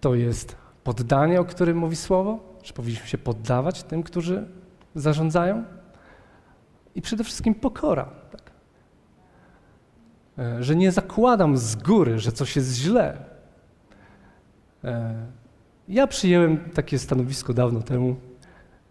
To 0.00 0.14
jest 0.14 0.56
poddanie, 0.84 1.40
o 1.40 1.44
którym 1.44 1.76
mówi 1.76 1.96
słowo, 1.96 2.55
że 2.66 2.72
powinniśmy 2.72 3.06
się 3.06 3.18
poddawać 3.18 3.82
tym, 3.82 4.02
którzy 4.02 4.46
zarządzają. 4.94 5.64
I 6.94 7.02
przede 7.02 7.24
wszystkim 7.24 7.54
pokora. 7.54 8.08
E, 10.38 10.62
że 10.62 10.76
nie 10.76 10.92
zakładam 10.92 11.56
z 11.56 11.76
góry, 11.76 12.18
że 12.18 12.32
coś 12.32 12.56
jest 12.56 12.74
źle. 12.74 13.24
E, 14.84 15.26
ja 15.88 16.06
przyjęłem 16.06 16.70
takie 16.70 16.98
stanowisko 16.98 17.54
dawno 17.54 17.82
temu, 17.82 18.16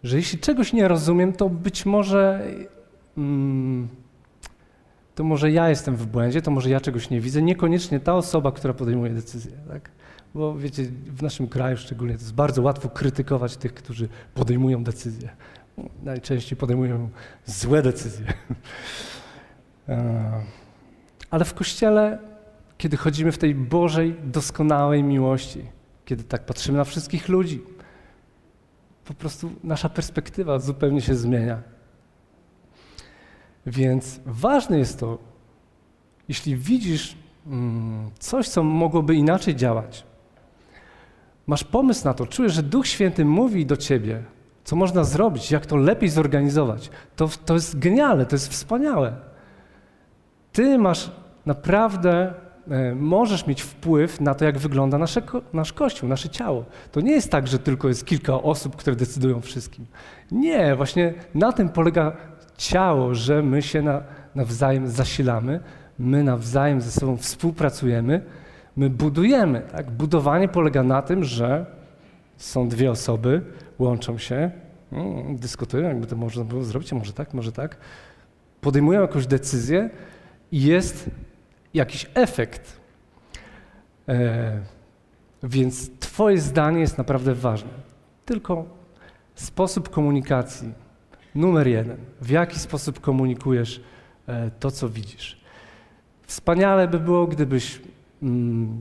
że 0.02 0.16
jeśli 0.16 0.38
czegoś 0.38 0.72
nie 0.72 0.88
rozumiem, 0.88 1.32
to 1.32 1.48
być 1.48 1.86
może 1.86 2.46
mm, 3.16 3.88
to 5.14 5.24
może 5.24 5.50
ja 5.50 5.68
jestem 5.68 5.96
w 5.96 6.06
błędzie, 6.06 6.42
to 6.42 6.50
może 6.50 6.70
ja 6.70 6.80
czegoś 6.80 7.10
nie 7.10 7.20
widzę, 7.20 7.42
niekoniecznie 7.42 8.00
ta 8.00 8.14
osoba, 8.14 8.52
która 8.52 8.74
podejmuje 8.74 9.14
decyzję. 9.14 9.52
Tak? 9.68 9.90
Bo 10.36 10.54
wiecie, 10.54 10.84
w 11.06 11.22
naszym 11.22 11.48
kraju 11.48 11.76
szczególnie 11.76 12.14
to 12.14 12.20
jest 12.20 12.34
bardzo 12.34 12.62
łatwo 12.62 12.88
krytykować 12.88 13.56
tych, 13.56 13.74
którzy 13.74 14.08
podejmują 14.34 14.84
decyzje. 14.84 15.28
Najczęściej 16.02 16.58
podejmują 16.58 17.08
złe 17.46 17.82
decyzje. 17.82 18.26
E, 19.88 20.42
ale 21.30 21.44
w 21.44 21.54
Kościele, 21.54 22.18
kiedy 22.78 22.96
chodzimy 22.96 23.32
w 23.32 23.38
tej 23.38 23.54
Bożej, 23.54 24.16
doskonałej 24.24 25.02
miłości, 25.02 25.64
kiedy 26.04 26.24
tak 26.24 26.46
patrzymy 26.46 26.78
na 26.78 26.84
wszystkich 26.84 27.28
ludzi, 27.28 27.62
po 29.04 29.14
prostu 29.14 29.50
nasza 29.64 29.88
perspektywa 29.88 30.58
zupełnie 30.58 31.00
się 31.00 31.14
zmienia. 31.14 31.62
Więc 33.66 34.20
ważne 34.26 34.78
jest 34.78 35.00
to, 35.00 35.18
jeśli 36.28 36.56
widzisz 36.56 37.16
mm, 37.46 38.10
coś, 38.18 38.48
co 38.48 38.62
mogłoby 38.62 39.14
inaczej 39.14 39.56
działać, 39.56 40.04
masz 41.46 41.64
pomysł 41.64 42.04
na 42.04 42.14
to, 42.14 42.26
czujesz, 42.26 42.52
że 42.52 42.62
Duch 42.62 42.86
Święty 42.86 43.24
mówi 43.24 43.66
do 43.66 43.76
ciebie, 43.76 44.22
co 44.64 44.76
można 44.76 45.04
zrobić, 45.04 45.50
jak 45.50 45.66
to 45.66 45.76
lepiej 45.76 46.08
zorganizować, 46.08 46.90
to, 47.16 47.28
to 47.44 47.54
jest 47.54 47.78
genialne, 47.78 48.26
to 48.26 48.36
jest 48.36 48.48
wspaniałe. 48.48 49.12
Ty 50.52 50.78
masz 50.78 51.10
naprawdę, 51.46 52.34
e, 52.70 52.94
możesz 52.94 53.46
mieć 53.46 53.62
wpływ 53.62 54.20
na 54.20 54.34
to, 54.34 54.44
jak 54.44 54.58
wygląda 54.58 54.98
nasze, 54.98 55.22
nasz 55.52 55.72
Kościół, 55.72 56.08
nasze 56.08 56.28
ciało. 56.28 56.64
To 56.92 57.00
nie 57.00 57.12
jest 57.12 57.30
tak, 57.30 57.48
że 57.48 57.58
tylko 57.58 57.88
jest 57.88 58.06
kilka 58.06 58.34
osób, 58.34 58.76
które 58.76 58.96
decydują 58.96 59.40
wszystkim. 59.40 59.86
Nie, 60.30 60.76
właśnie 60.76 61.14
na 61.34 61.52
tym 61.52 61.68
polega 61.68 62.16
ciało, 62.56 63.14
że 63.14 63.42
my 63.42 63.62
się 63.62 63.82
na, 63.82 64.02
nawzajem 64.34 64.88
zasilamy, 64.88 65.60
my 65.98 66.24
nawzajem 66.24 66.80
ze 66.80 66.90
sobą 66.90 67.16
współpracujemy, 67.16 68.20
my 68.76 68.90
budujemy. 68.90 69.60
Tak? 69.72 69.90
Budowanie 69.90 70.48
polega 70.48 70.82
na 70.82 71.02
tym, 71.02 71.24
że 71.24 71.66
są 72.36 72.68
dwie 72.68 72.90
osoby, 72.90 73.42
łączą 73.78 74.18
się, 74.18 74.50
mm, 74.92 75.36
dyskutują, 75.36 75.88
jakby 75.88 76.06
to 76.06 76.16
można 76.16 76.44
było 76.44 76.64
zrobić, 76.64 76.92
może 76.92 77.12
tak, 77.12 77.34
może 77.34 77.52
tak, 77.52 77.76
podejmują 78.60 79.00
jakąś 79.00 79.26
decyzję, 79.26 79.90
i 80.52 80.62
jest 80.62 81.10
jakiś 81.74 82.06
efekt. 82.14 82.80
E, 84.08 84.60
więc 85.42 85.98
Twoje 85.98 86.40
zdanie 86.40 86.80
jest 86.80 86.98
naprawdę 86.98 87.34
ważne. 87.34 87.70
Tylko 88.24 88.64
sposób 89.34 89.88
komunikacji, 89.88 90.72
numer 91.34 91.68
jeden, 91.68 91.96
w 92.20 92.30
jaki 92.30 92.58
sposób 92.58 93.00
komunikujesz 93.00 93.80
e, 94.26 94.50
to, 94.50 94.70
co 94.70 94.88
widzisz. 94.88 95.40
Wspaniale 96.22 96.88
by 96.88 97.00
było, 97.00 97.26
gdybyś, 97.26 97.80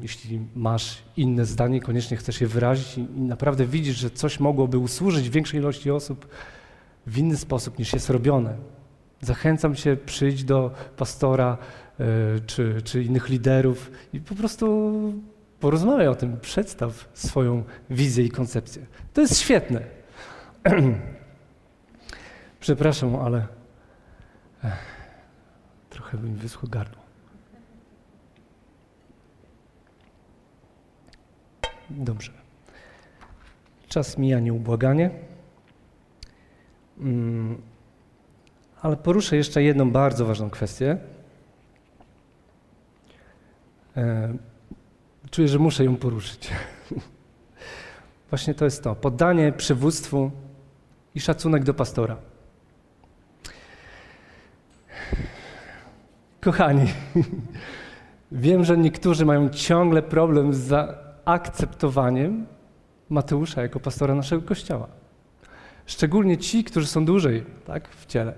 jeśli 0.01 0.39
masz 0.55 0.97
inne 1.17 1.45
zdanie, 1.45 1.81
koniecznie 1.81 2.17
chcesz 2.17 2.41
je 2.41 2.47
wyrazić 2.47 2.97
i, 2.97 3.21
naprawdę 3.21 3.65
widzisz, 3.65 3.97
że 3.97 4.09
coś 4.09 4.39
mogłoby 4.39 4.77
usłużyć 4.77 5.29
większej 5.29 5.59
ilości 5.59 5.91
osób 5.91 6.27
w 7.07 7.17
inny 7.17 7.37
sposób 7.37 7.79
niż 7.79 7.93
jest 7.93 8.09
robione 8.09 8.57
Zachęcam 9.21 9.75
cię, 9.75 9.97
przyjdź 9.97 10.43
do 10.43 10.71
pastora 10.97 11.57
y, 11.99 12.03
czy, 12.45 12.81
czy 12.81 13.03
innych 13.03 13.29
liderów 13.29 13.91
i 14.13 14.19
po 14.19 14.35
prostu 14.35 14.93
porozmawiaj 15.59 16.07
o 16.07 16.15
tym, 16.15 16.39
przedstaw 16.39 17.09
swoją 17.13 17.63
wizję 17.89 18.25
i 18.25 18.29
koncepcję. 18.29 18.85
To 19.13 19.21
jest 19.21 19.39
świetne. 19.39 19.81
Przepraszam, 22.59 23.15
ale 23.15 23.47
Ech, 24.63 24.73
trochę 25.89 26.17
mi 26.17 26.31
wyschło 26.31 26.69
gardło. 26.69 27.04
Dobrze. 31.89 32.31
Czas 33.87 34.17
mija 34.17 34.39
nieubłaganie. 34.39 35.09
Mm, 36.99 37.61
ale 38.81 38.97
poruszę 38.97 39.35
jeszcze 39.37 39.63
jedną 39.63 39.91
bardzo 39.91 40.25
ważną 40.25 40.49
kwestię. 40.49 40.97
E, 43.97 44.33
czuję, 45.31 45.47
że 45.47 45.59
muszę 45.59 45.85
ją 45.85 45.95
poruszyć. 45.95 46.49
Właśnie 48.29 48.53
to 48.53 48.65
jest 48.65 48.83
to. 48.83 48.95
Poddanie 48.95 49.51
przywództwu 49.51 50.31
i 51.15 51.19
szacunek 51.19 51.63
do 51.63 51.73
pastora. 51.73 52.17
Kochani, 56.41 56.93
wiem, 58.31 58.65
że 58.65 58.77
niektórzy 58.77 59.25
mają 59.25 59.49
ciągle 59.49 60.01
problem 60.01 60.53
z 60.53 61.04
zaakceptowaniem 61.25 62.45
Mateusza 63.09 63.61
jako 63.61 63.79
pastora 63.79 64.15
naszego 64.15 64.41
kościoła. 64.41 64.87
Szczególnie 65.85 66.37
ci, 66.37 66.63
którzy 66.63 66.87
są 66.87 67.05
dłużej 67.05 67.43
tak, 67.65 67.89
w 67.89 68.05
ciele. 68.05 68.33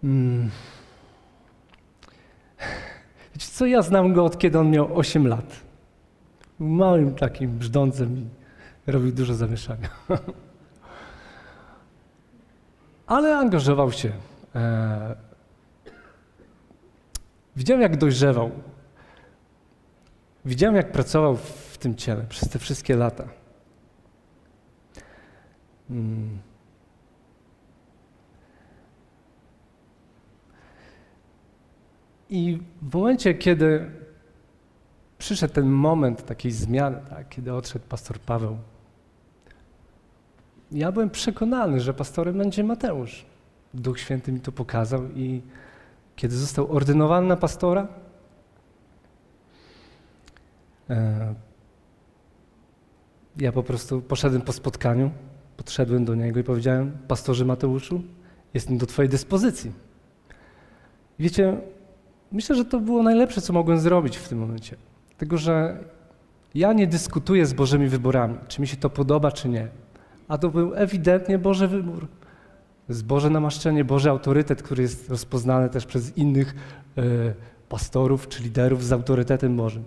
Hmm. 0.00 0.50
Wiecie 3.34 3.48
co, 3.52 3.66
ja 3.66 3.82
znam 3.82 4.12
go 4.12 4.24
od 4.24 4.38
kiedy 4.38 4.58
on 4.58 4.70
miał 4.70 4.98
8 4.98 5.26
lat. 5.26 5.60
Był 6.58 6.68
małym 6.68 7.14
takim 7.14 7.58
brzdącem 7.58 8.18
i 8.18 8.28
robił 8.86 9.12
dużo 9.12 9.34
zamieszania. 9.34 9.88
Ale 13.06 13.38
angażował 13.38 13.92
się. 13.92 14.12
Widziałem, 17.56 17.82
jak 17.82 17.96
dojrzewał. 17.96 18.50
Widziałem, 20.44 20.76
jak 20.76 20.92
pracował 20.92 21.36
w 21.36 21.78
tym 21.78 21.94
ciele 21.94 22.24
przez 22.28 22.48
te 22.48 22.58
wszystkie 22.58 22.96
lata. 22.96 23.28
Hmm. 25.88 26.38
I 32.30 32.58
w 32.82 32.94
momencie, 32.94 33.34
kiedy 33.34 33.90
przyszedł 35.18 35.54
ten 35.54 35.66
moment 35.66 36.26
takiej 36.26 36.52
zmiany, 36.52 37.00
tak, 37.10 37.28
kiedy 37.28 37.54
odszedł 37.54 37.84
pastor 37.88 38.18
Paweł, 38.18 38.56
ja 40.72 40.92
byłem 40.92 41.10
przekonany, 41.10 41.80
że 41.80 41.94
pastorem 41.94 42.38
będzie 42.38 42.64
Mateusz. 42.64 43.26
Duch 43.74 44.00
Święty 44.00 44.32
mi 44.32 44.40
to 44.40 44.52
pokazał 44.52 45.02
i 45.14 45.42
kiedy 46.16 46.36
został 46.36 46.72
ordynowany 46.72 47.26
na 47.26 47.36
pastora, 47.36 47.88
e, 50.90 51.34
ja 53.36 53.52
po 53.52 53.62
prostu 53.62 54.02
poszedłem 54.02 54.42
po 54.42 54.52
spotkaniu, 54.52 55.10
podszedłem 55.56 56.04
do 56.04 56.14
niego 56.14 56.40
i 56.40 56.44
powiedziałem, 56.44 56.98
pastorze 57.08 57.44
Mateuszu, 57.44 58.02
jestem 58.54 58.78
do 58.78 58.86
twojej 58.86 59.08
dyspozycji. 59.08 59.72
Wiecie, 61.18 61.56
myślę, 62.32 62.56
że 62.56 62.64
to 62.64 62.80
było 62.80 63.02
najlepsze, 63.02 63.40
co 63.40 63.52
mogłem 63.52 63.78
zrobić 63.78 64.16
w 64.16 64.28
tym 64.28 64.38
momencie. 64.38 64.76
Dlatego, 65.08 65.38
że 65.38 65.84
ja 66.54 66.72
nie 66.72 66.86
dyskutuję 66.86 67.46
z 67.46 67.52
Bożymi 67.52 67.88
wyborami, 67.88 68.38
czy 68.48 68.60
mi 68.60 68.66
się 68.66 68.76
to 68.76 68.90
podoba, 68.90 69.32
czy 69.32 69.48
nie. 69.48 69.68
A 70.28 70.38
to 70.38 70.48
był 70.48 70.74
ewidentnie 70.74 71.38
Boży 71.38 71.68
wybór. 71.68 72.08
Jest 72.88 73.06
Boże 73.06 73.30
namaszczenie, 73.30 73.84
Boży 73.84 74.10
autorytet, 74.10 74.62
który 74.62 74.82
jest 74.82 75.10
rozpoznany 75.10 75.68
też 75.68 75.86
przez 75.86 76.16
innych 76.16 76.54
e, 76.98 77.02
pastorów 77.68 78.28
czy 78.28 78.42
liderów 78.42 78.84
z 78.84 78.92
autorytetem 78.92 79.56
Bożym. 79.56 79.84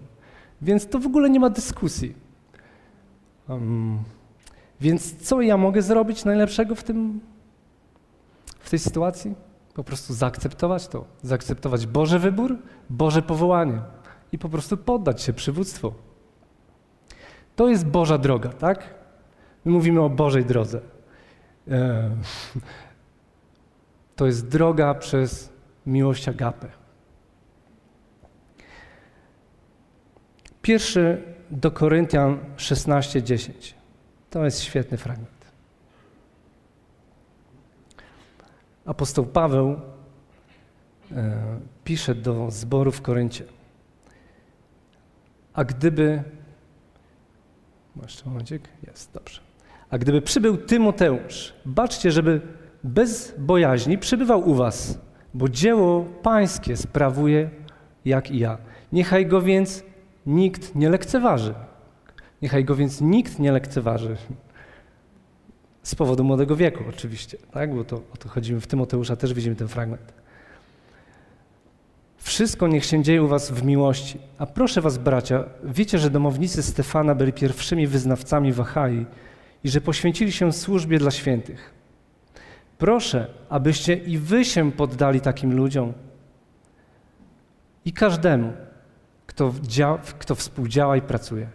Więc 0.61 0.87
to 0.87 0.99
w 0.99 1.05
ogóle 1.05 1.29
nie 1.29 1.39
ma 1.39 1.49
dyskusji. 1.49 2.15
Um, 3.49 3.99
więc 4.81 5.27
co 5.27 5.41
ja 5.41 5.57
mogę 5.57 5.81
zrobić 5.81 6.25
najlepszego 6.25 6.75
w, 6.75 6.83
tym, 6.83 7.19
w 8.59 8.69
tej 8.69 8.79
sytuacji? 8.79 9.35
Po 9.73 9.83
prostu 9.83 10.13
zaakceptować 10.13 10.87
to. 10.87 11.05
Zaakceptować 11.23 11.87
Boży 11.87 12.19
wybór, 12.19 12.57
Boże 12.89 13.21
powołanie 13.21 13.81
i 14.31 14.37
po 14.37 14.49
prostu 14.49 14.77
poddać 14.77 15.21
się 15.21 15.33
przywództwu. 15.33 15.93
To 17.55 17.69
jest 17.69 17.87
Boża 17.87 18.17
droga, 18.17 18.49
tak? 18.49 18.93
My 19.65 19.71
mówimy 19.71 20.01
o 20.01 20.09
Bożej 20.09 20.45
drodze. 20.45 20.81
To 24.19 24.25
jest 24.25 24.47
droga 24.47 24.93
przez 24.93 25.49
miłość 25.85 26.29
agapę. 26.29 26.67
Pierwszy 30.61 31.23
do 31.51 31.71
Koryntian 31.71 32.39
16:10. 32.57 33.73
To 34.29 34.45
jest 34.45 34.61
świetny 34.61 34.97
fragment. 34.97 35.51
Apostoł 38.85 39.25
Paweł 39.25 39.81
e, 41.11 41.59
pisze 41.83 42.15
do 42.15 42.51
zboru 42.51 42.91
w 42.91 43.01
Koryncie. 43.01 43.45
A 45.53 45.63
gdyby. 45.63 46.23
Jeszcze 48.01 48.29
momencik? 48.29 48.69
Jest, 48.87 49.13
dobrze. 49.13 49.41
A 49.89 49.97
gdyby 49.97 50.21
przybył 50.21 50.57
Tymoteusz, 50.57 51.53
baczcie, 51.65 52.11
żeby 52.11 52.58
bez 52.83 53.35
bojaźni 53.37 53.97
przybywał 53.97 54.49
u 54.49 54.53
was, 54.53 54.99
bo 55.33 55.49
dzieło 55.49 56.05
pańskie 56.23 56.77
sprawuje 56.77 57.49
jak 58.05 58.31
i 58.31 58.39
ja. 58.39 58.57
Niechaj 58.91 59.25
go 59.25 59.41
więc 59.41 59.83
nikt 60.25 60.75
nie 60.75 60.89
lekceważy. 60.89 61.53
Niechaj 62.41 62.65
go 62.65 62.75
więc 62.75 63.01
nikt 63.01 63.39
nie 63.39 63.51
lekceważy. 63.51 64.17
Z 65.83 65.95
powodu 65.95 66.23
młodego 66.23 66.55
wieku 66.55 66.83
oczywiście, 66.89 67.37
tak? 67.51 67.75
bo 67.75 67.83
to, 67.83 67.95
o 67.95 68.17
to 68.19 68.29
chodzimy 68.29 68.61
w 68.61 68.67
Tymoteusza, 68.67 69.15
też 69.15 69.33
widzimy 69.33 69.55
ten 69.55 69.67
fragment. 69.67 70.13
Wszystko 72.17 72.67
niech 72.67 72.85
się 72.85 73.03
dzieje 73.03 73.23
u 73.23 73.27
was 73.27 73.51
w 73.51 73.63
miłości. 73.63 74.19
A 74.37 74.45
proszę 74.45 74.81
was, 74.81 74.97
bracia, 74.97 75.43
wiecie, 75.63 75.99
że 75.99 76.09
domownicy 76.09 76.63
Stefana 76.63 77.15
byli 77.15 77.33
pierwszymi 77.33 77.87
wyznawcami 77.87 78.53
Wachai 78.53 79.05
i 79.63 79.69
że 79.69 79.81
poświęcili 79.81 80.31
się 80.31 80.53
służbie 80.53 80.99
dla 80.99 81.11
świętych. 81.11 81.78
Proszę, 82.79 83.27
abyście 83.49 83.93
i 83.93 84.17
wy 84.17 84.45
się 84.45 84.71
poddali 84.71 85.21
takim 85.21 85.55
ludziom 85.55 85.93
i 87.85 87.93
każdemu, 87.93 88.53
kto, 89.25 89.53
kto 90.19 90.35
współdziała 90.35 90.97
i 90.97 91.01
pracuje. 91.01 91.49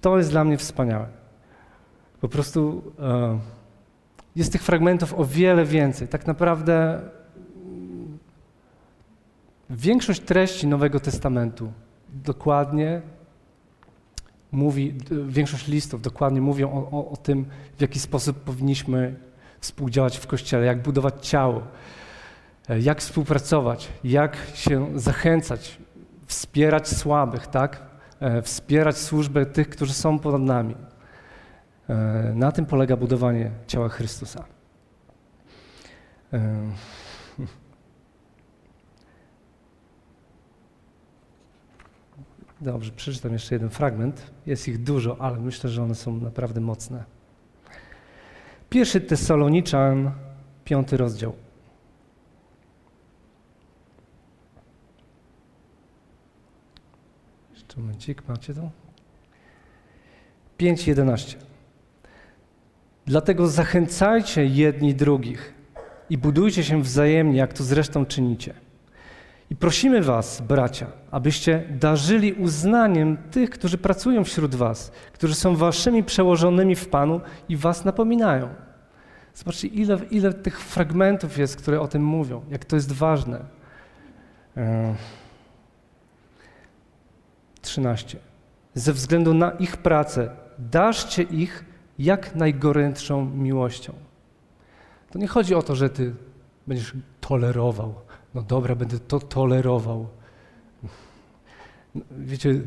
To 0.00 0.18
jest 0.18 0.30
dla 0.30 0.44
mnie 0.44 0.58
wspaniałe. 0.58 1.08
Po 2.20 2.28
prostu 2.28 2.82
e, 2.98 3.38
jest 4.36 4.52
tych 4.52 4.62
fragmentów 4.62 5.14
o 5.14 5.24
wiele 5.24 5.64
więcej. 5.64 6.08
Tak 6.08 6.26
naprawdę 6.26 6.94
mm, 6.94 8.18
większość 9.70 10.20
treści 10.20 10.66
Nowego 10.66 11.00
Testamentu 11.00 11.72
dokładnie 12.08 13.02
mówi, 14.52 14.94
większość 15.26 15.68
listów 15.68 16.02
dokładnie 16.02 16.40
mówią 16.40 16.72
o, 16.72 16.90
o, 16.90 17.10
o 17.10 17.16
tym, 17.16 17.46
w 17.78 17.80
jaki 17.80 18.00
sposób 18.00 18.36
powinniśmy 18.40 19.31
współdziałać 19.62 20.18
w 20.18 20.26
Kościele, 20.26 20.66
jak 20.66 20.82
budować 20.82 21.28
ciało, 21.28 21.62
e, 22.68 22.80
jak 22.80 23.00
współpracować, 23.00 23.88
jak 24.04 24.36
się 24.54 24.98
zachęcać, 24.98 25.78
wspierać 26.26 26.88
słabych, 26.88 27.46
tak? 27.46 27.80
E, 28.20 28.42
wspierać 28.42 28.98
służbę 28.98 29.46
tych, 29.46 29.68
którzy 29.68 29.92
są 29.92 30.18
ponad 30.18 30.42
nami. 30.42 30.74
E, 31.88 31.94
na 32.34 32.52
tym 32.52 32.66
polega 32.66 32.96
budowanie 32.96 33.50
ciała 33.66 33.88
Chrystusa. 33.88 34.44
Dobrze, 42.60 42.92
przeczytam 42.92 43.32
jeszcze 43.32 43.54
jeden 43.54 43.70
fragment. 43.70 44.30
Jest 44.46 44.68
ich 44.68 44.82
dużo, 44.82 45.16
ale 45.20 45.38
myślę, 45.38 45.70
że 45.70 45.82
one 45.82 45.94
są 45.94 46.16
naprawdę 46.16 46.60
mocne. 46.60 47.21
Pierwszy 48.72 49.00
Tesaloniczan, 49.00 50.10
piąty 50.64 50.96
rozdział. 50.96 51.32
Jeszcze 57.54 57.80
momencik, 57.80 58.28
macie 58.28 58.54
to? 58.54 58.70
5.11. 60.58 61.36
Dlatego 63.06 63.46
zachęcajcie 63.46 64.46
jedni 64.46 64.94
drugich 64.94 65.54
i 66.10 66.18
budujcie 66.18 66.64
się 66.64 66.82
wzajemnie, 66.82 67.38
jak 67.38 67.52
to 67.52 67.64
zresztą 67.64 68.06
czynicie. 68.06 68.54
I 69.52 69.56
prosimy 69.56 70.02
Was, 70.02 70.40
bracia, 70.40 70.86
abyście 71.10 71.64
darzyli 71.70 72.32
uznaniem 72.32 73.16
tych, 73.30 73.50
którzy 73.50 73.78
pracują 73.78 74.24
wśród 74.24 74.54
Was, 74.54 74.92
którzy 75.12 75.34
są 75.34 75.56
Waszymi 75.56 76.04
przełożonymi 76.04 76.74
w 76.76 76.88
Panu 76.88 77.20
i 77.48 77.56
Was 77.56 77.84
napominają. 77.84 78.48
Zobaczcie, 79.34 79.68
ile, 79.68 79.98
ile 80.10 80.32
tych 80.32 80.60
fragmentów 80.60 81.38
jest, 81.38 81.56
które 81.56 81.80
o 81.80 81.88
tym 81.88 82.04
mówią, 82.04 82.42
jak 82.50 82.64
to 82.64 82.76
jest 82.76 82.92
ważne. 82.92 83.40
13. 87.62 88.18
Ze 88.74 88.92
względu 88.92 89.34
na 89.34 89.50
ich 89.50 89.76
pracę, 89.76 90.30
daszcie 90.58 91.22
ich 91.22 91.64
jak 91.98 92.34
najgorętszą 92.34 93.24
miłością. 93.24 93.92
To 95.10 95.18
nie 95.18 95.28
chodzi 95.28 95.54
o 95.54 95.62
to, 95.62 95.76
że 95.76 95.90
ty 95.90 96.14
będziesz 96.66 96.92
tolerował. 97.20 97.94
No 98.34 98.42
dobra, 98.42 98.74
będę 98.74 98.98
to 98.98 99.20
tolerował. 99.20 100.08
Wiecie, 102.10 102.60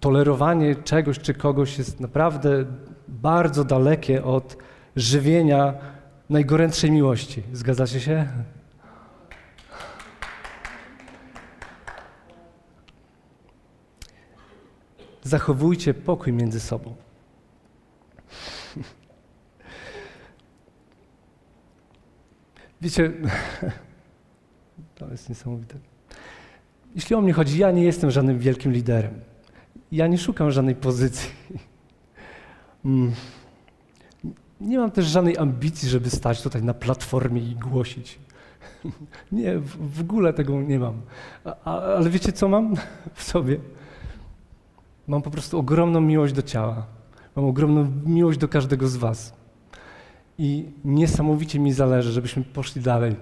tolerowanie 0.00 0.76
czegoś 0.76 1.18
czy 1.18 1.34
kogoś 1.34 1.78
jest 1.78 2.00
naprawdę 2.00 2.64
bardzo 3.08 3.64
dalekie 3.64 4.24
od 4.24 4.56
żywienia 4.96 5.74
najgorętszej 6.30 6.90
miłości. 6.90 7.42
Zgadzacie 7.52 8.00
się? 8.00 8.28
Zachowujcie 15.22 15.94
pokój 15.94 16.32
między 16.32 16.60
sobą. 16.60 16.94
Wiecie, 22.80 23.12
to 24.98 25.10
jest 25.10 25.28
niesamowite. 25.28 25.74
Jeśli 26.94 27.16
o 27.16 27.20
mnie 27.20 27.32
chodzi, 27.32 27.58
ja 27.58 27.70
nie 27.70 27.82
jestem 27.82 28.10
żadnym 28.10 28.38
wielkim 28.38 28.72
liderem. 28.72 29.14
Ja 29.92 30.06
nie 30.06 30.18
szukam 30.18 30.50
żadnej 30.50 30.74
pozycji. 30.74 31.30
Mm. 32.84 33.12
Nie 34.60 34.78
mam 34.78 34.90
też 34.90 35.06
żadnej 35.06 35.38
ambicji, 35.38 35.88
żeby 35.88 36.10
stać 36.10 36.42
tutaj 36.42 36.62
na 36.62 36.74
platformie 36.74 37.42
i 37.42 37.54
głosić. 37.54 38.18
Nie, 39.32 39.58
w 39.78 40.00
ogóle 40.00 40.32
tego 40.32 40.60
nie 40.60 40.78
mam. 40.78 41.00
Ale 41.64 42.10
wiecie, 42.10 42.32
co 42.32 42.48
mam 42.48 42.74
w 43.14 43.22
sobie? 43.22 43.60
Mam 45.06 45.22
po 45.22 45.30
prostu 45.30 45.58
ogromną 45.58 46.00
miłość 46.00 46.32
do 46.32 46.42
ciała. 46.42 46.86
Mam 47.36 47.44
ogromną 47.44 47.92
miłość 48.04 48.38
do 48.38 48.48
każdego 48.48 48.88
z 48.88 48.96
Was. 48.96 49.34
I 50.38 50.68
niesamowicie 50.84 51.58
mi 51.58 51.72
zależy, 51.72 52.12
żebyśmy 52.12 52.44
poszli 52.44 52.82
dalej. 52.82 53.16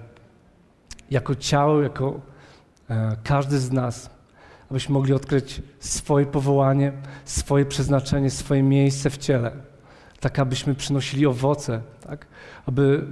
Jako 1.11 1.35
ciało, 1.35 1.81
jako 1.81 2.21
e, 2.89 3.15
każdy 3.23 3.59
z 3.59 3.71
nas, 3.71 4.09
abyśmy 4.71 4.93
mogli 4.93 5.13
odkryć 5.13 5.61
swoje 5.79 6.25
powołanie, 6.25 6.91
swoje 7.25 7.65
przeznaczenie, 7.65 8.29
swoje 8.29 8.63
miejsce 8.63 9.09
w 9.09 9.17
ciele. 9.17 9.51
Tak, 10.19 10.39
abyśmy 10.39 10.75
przynosili 10.75 11.25
owoce, 11.25 11.81
tak? 12.07 12.27
aby 12.65 13.07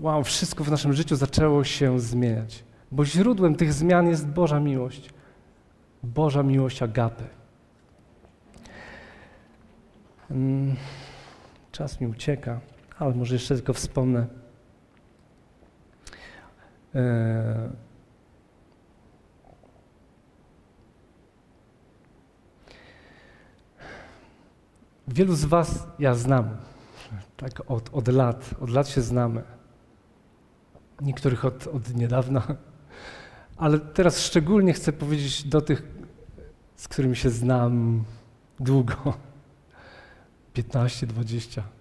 wow, 0.00 0.24
wszystko 0.24 0.64
w 0.64 0.70
naszym 0.70 0.92
życiu 0.92 1.16
zaczęło 1.16 1.64
się 1.64 2.00
zmieniać. 2.00 2.64
Bo 2.92 3.04
źródłem 3.04 3.54
tych 3.54 3.72
zmian 3.72 4.08
jest 4.08 4.26
Boża 4.26 4.60
miłość. 4.60 5.10
Boża 6.02 6.42
miłość 6.42 6.82
agapy. 6.82 7.24
Mm, 10.30 10.76
czas 11.72 12.00
mi 12.00 12.06
ucieka 12.06 12.60
ale 12.98 13.14
może 13.14 13.34
jeszcze 13.34 13.54
tylko 13.54 13.72
wspomnę. 13.72 14.26
E, 16.94 17.70
wielu 25.08 25.34
z 25.34 25.44
Was 25.44 25.86
ja 25.98 26.14
znam, 26.14 26.56
tak 27.36 27.70
od, 27.70 27.90
od 27.92 28.08
lat, 28.08 28.50
od 28.60 28.70
lat 28.70 28.88
się 28.88 29.02
znamy. 29.02 29.42
Niektórych 31.00 31.44
od, 31.44 31.66
od 31.66 31.94
niedawna, 31.94 32.42
ale 33.56 33.78
teraz 33.78 34.20
szczególnie 34.20 34.72
chcę 34.72 34.92
powiedzieć 34.92 35.44
do 35.44 35.60
tych, 35.60 35.82
z 36.76 36.88
którymi 36.88 37.16
się 37.16 37.30
znam 37.30 38.04
długo 38.60 39.14
15, 40.52 41.06
20. 41.06 41.73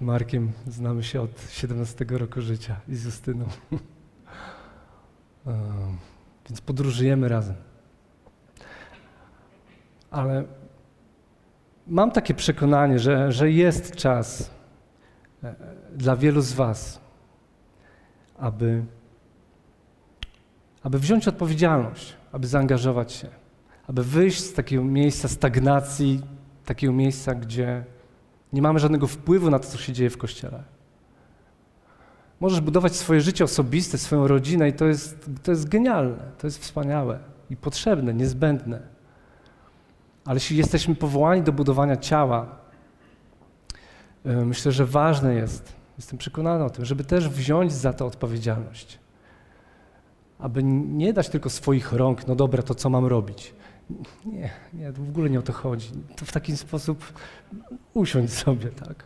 Markiem 0.00 0.52
znamy 0.66 1.02
się 1.02 1.20
od 1.20 1.30
17 1.50 2.04
roku 2.08 2.40
życia 2.40 2.76
i 2.88 2.96
z 2.96 3.04
Justyną. 3.04 3.44
Więc 6.48 6.60
podróżujemy 6.60 7.28
razem. 7.28 7.56
Ale 10.10 10.44
mam 11.86 12.10
takie 12.10 12.34
przekonanie, 12.34 12.98
że, 12.98 13.32
że 13.32 13.50
jest 13.50 13.96
czas 13.96 14.50
e, 15.44 15.54
dla 15.96 16.16
wielu 16.16 16.40
z 16.40 16.52
Was, 16.52 17.00
aby, 18.38 18.84
aby 20.82 20.98
wziąć 20.98 21.28
odpowiedzialność, 21.28 22.16
aby 22.32 22.46
zaangażować 22.46 23.12
się, 23.12 23.28
aby 23.86 24.04
wyjść 24.04 24.44
z 24.44 24.52
takiego 24.52 24.84
miejsca 24.84 25.28
stagnacji, 25.28 26.22
takiego 26.64 26.92
miejsca, 26.92 27.34
gdzie 27.34 27.84
nie 28.52 28.62
mamy 28.62 28.78
żadnego 28.78 29.06
wpływu 29.06 29.50
na 29.50 29.58
to, 29.58 29.68
co 29.68 29.78
się 29.78 29.92
dzieje 29.92 30.10
w 30.10 30.18
kościele. 30.18 30.62
Możesz 32.40 32.60
budować 32.60 32.96
swoje 32.96 33.20
życie 33.20 33.44
osobiste, 33.44 33.98
swoją 33.98 34.28
rodzinę 34.28 34.68
i 34.68 34.72
to 34.72 34.86
jest, 34.86 35.30
to 35.42 35.50
jest 35.50 35.68
genialne, 35.68 36.24
to 36.38 36.46
jest 36.46 36.62
wspaniałe 36.62 37.18
i 37.50 37.56
potrzebne, 37.56 38.14
niezbędne. 38.14 38.80
Ale 40.24 40.36
jeśli 40.36 40.56
jesteśmy 40.56 40.94
powołani 40.94 41.42
do 41.42 41.52
budowania 41.52 41.96
ciała, 41.96 42.46
e, 44.24 44.44
myślę, 44.44 44.72
że 44.72 44.86
ważne 44.86 45.34
jest, 45.34 45.72
jestem 45.96 46.18
przekonany 46.18 46.64
o 46.64 46.70
tym, 46.70 46.84
żeby 46.84 47.04
też 47.04 47.28
wziąć 47.28 47.72
za 47.72 47.92
to 47.92 48.06
odpowiedzialność. 48.06 48.98
Aby 50.38 50.62
nie 50.62 51.12
dać 51.12 51.28
tylko 51.28 51.50
swoich 51.50 51.92
rąk, 51.92 52.26
no 52.26 52.34
dobra, 52.34 52.62
to 52.62 52.74
co 52.74 52.90
mam 52.90 53.06
robić? 53.06 53.54
Nie, 54.26 54.50
nie, 54.72 54.92
w 54.92 55.08
ogóle 55.08 55.30
nie 55.30 55.38
o 55.38 55.42
to 55.42 55.52
chodzi. 55.52 55.88
To 56.16 56.24
w 56.24 56.32
taki 56.32 56.56
sposób 56.56 57.12
usiąść 57.94 58.32
sobie, 58.32 58.68
tak? 58.68 59.04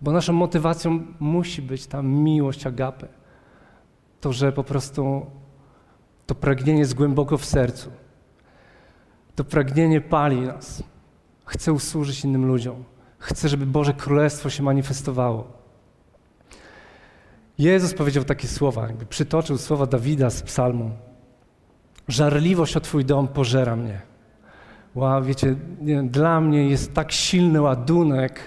Bo 0.00 0.12
naszą 0.12 0.32
motywacją 0.32 1.06
musi 1.20 1.62
być 1.62 1.86
ta 1.86 2.02
miłość 2.02 2.66
agapy. 2.66 3.08
To, 4.20 4.32
że 4.32 4.52
po 4.52 4.64
prostu 4.64 5.26
to 6.26 6.34
pragnienie 6.34 6.78
jest 6.78 6.94
głęboko 6.94 7.38
w 7.38 7.44
sercu. 7.44 7.90
To 9.34 9.44
pragnienie 9.44 10.00
pali 10.00 10.40
nas. 10.40 10.82
Chcę 11.46 11.72
usłużyć 11.72 12.24
innym 12.24 12.46
ludziom. 12.46 12.84
Chcę, 13.18 13.48
żeby 13.48 13.66
Boże 13.66 13.94
Królestwo 13.94 14.50
się 14.50 14.62
manifestowało. 14.62 15.52
Jezus 17.58 17.94
powiedział 17.94 18.24
takie 18.24 18.48
słowa, 18.48 18.86
jakby 18.86 19.06
przytoczył 19.06 19.58
słowa 19.58 19.86
Dawida 19.86 20.30
z 20.30 20.42
psalmu. 20.42 20.90
Żarliwość 22.08 22.76
o 22.76 22.80
Twój 22.80 23.04
dom 23.04 23.28
pożera 23.28 23.76
mnie. 23.76 24.00
Wow, 24.94 25.24
wiecie, 25.24 25.56
nie, 25.80 26.02
dla 26.02 26.40
mnie 26.40 26.68
jest 26.68 26.94
tak 26.94 27.12
silny 27.12 27.60
ładunek 27.60 28.40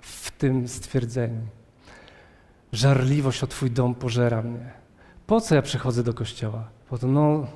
w 0.00 0.30
tym 0.30 0.68
stwierdzeniu. 0.68 1.40
Żarliwość 2.72 3.44
o 3.44 3.46
Twój 3.46 3.70
dom 3.70 3.94
pożera 3.94 4.42
mnie. 4.42 4.70
Po 5.26 5.40
co 5.40 5.54
ja 5.54 5.62
przychodzę 5.62 6.02
do 6.02 6.14
kościoła? 6.14 6.68
Po 6.88 6.98
to, 6.98 7.06
no, 7.06 7.32
okej, 7.32 7.48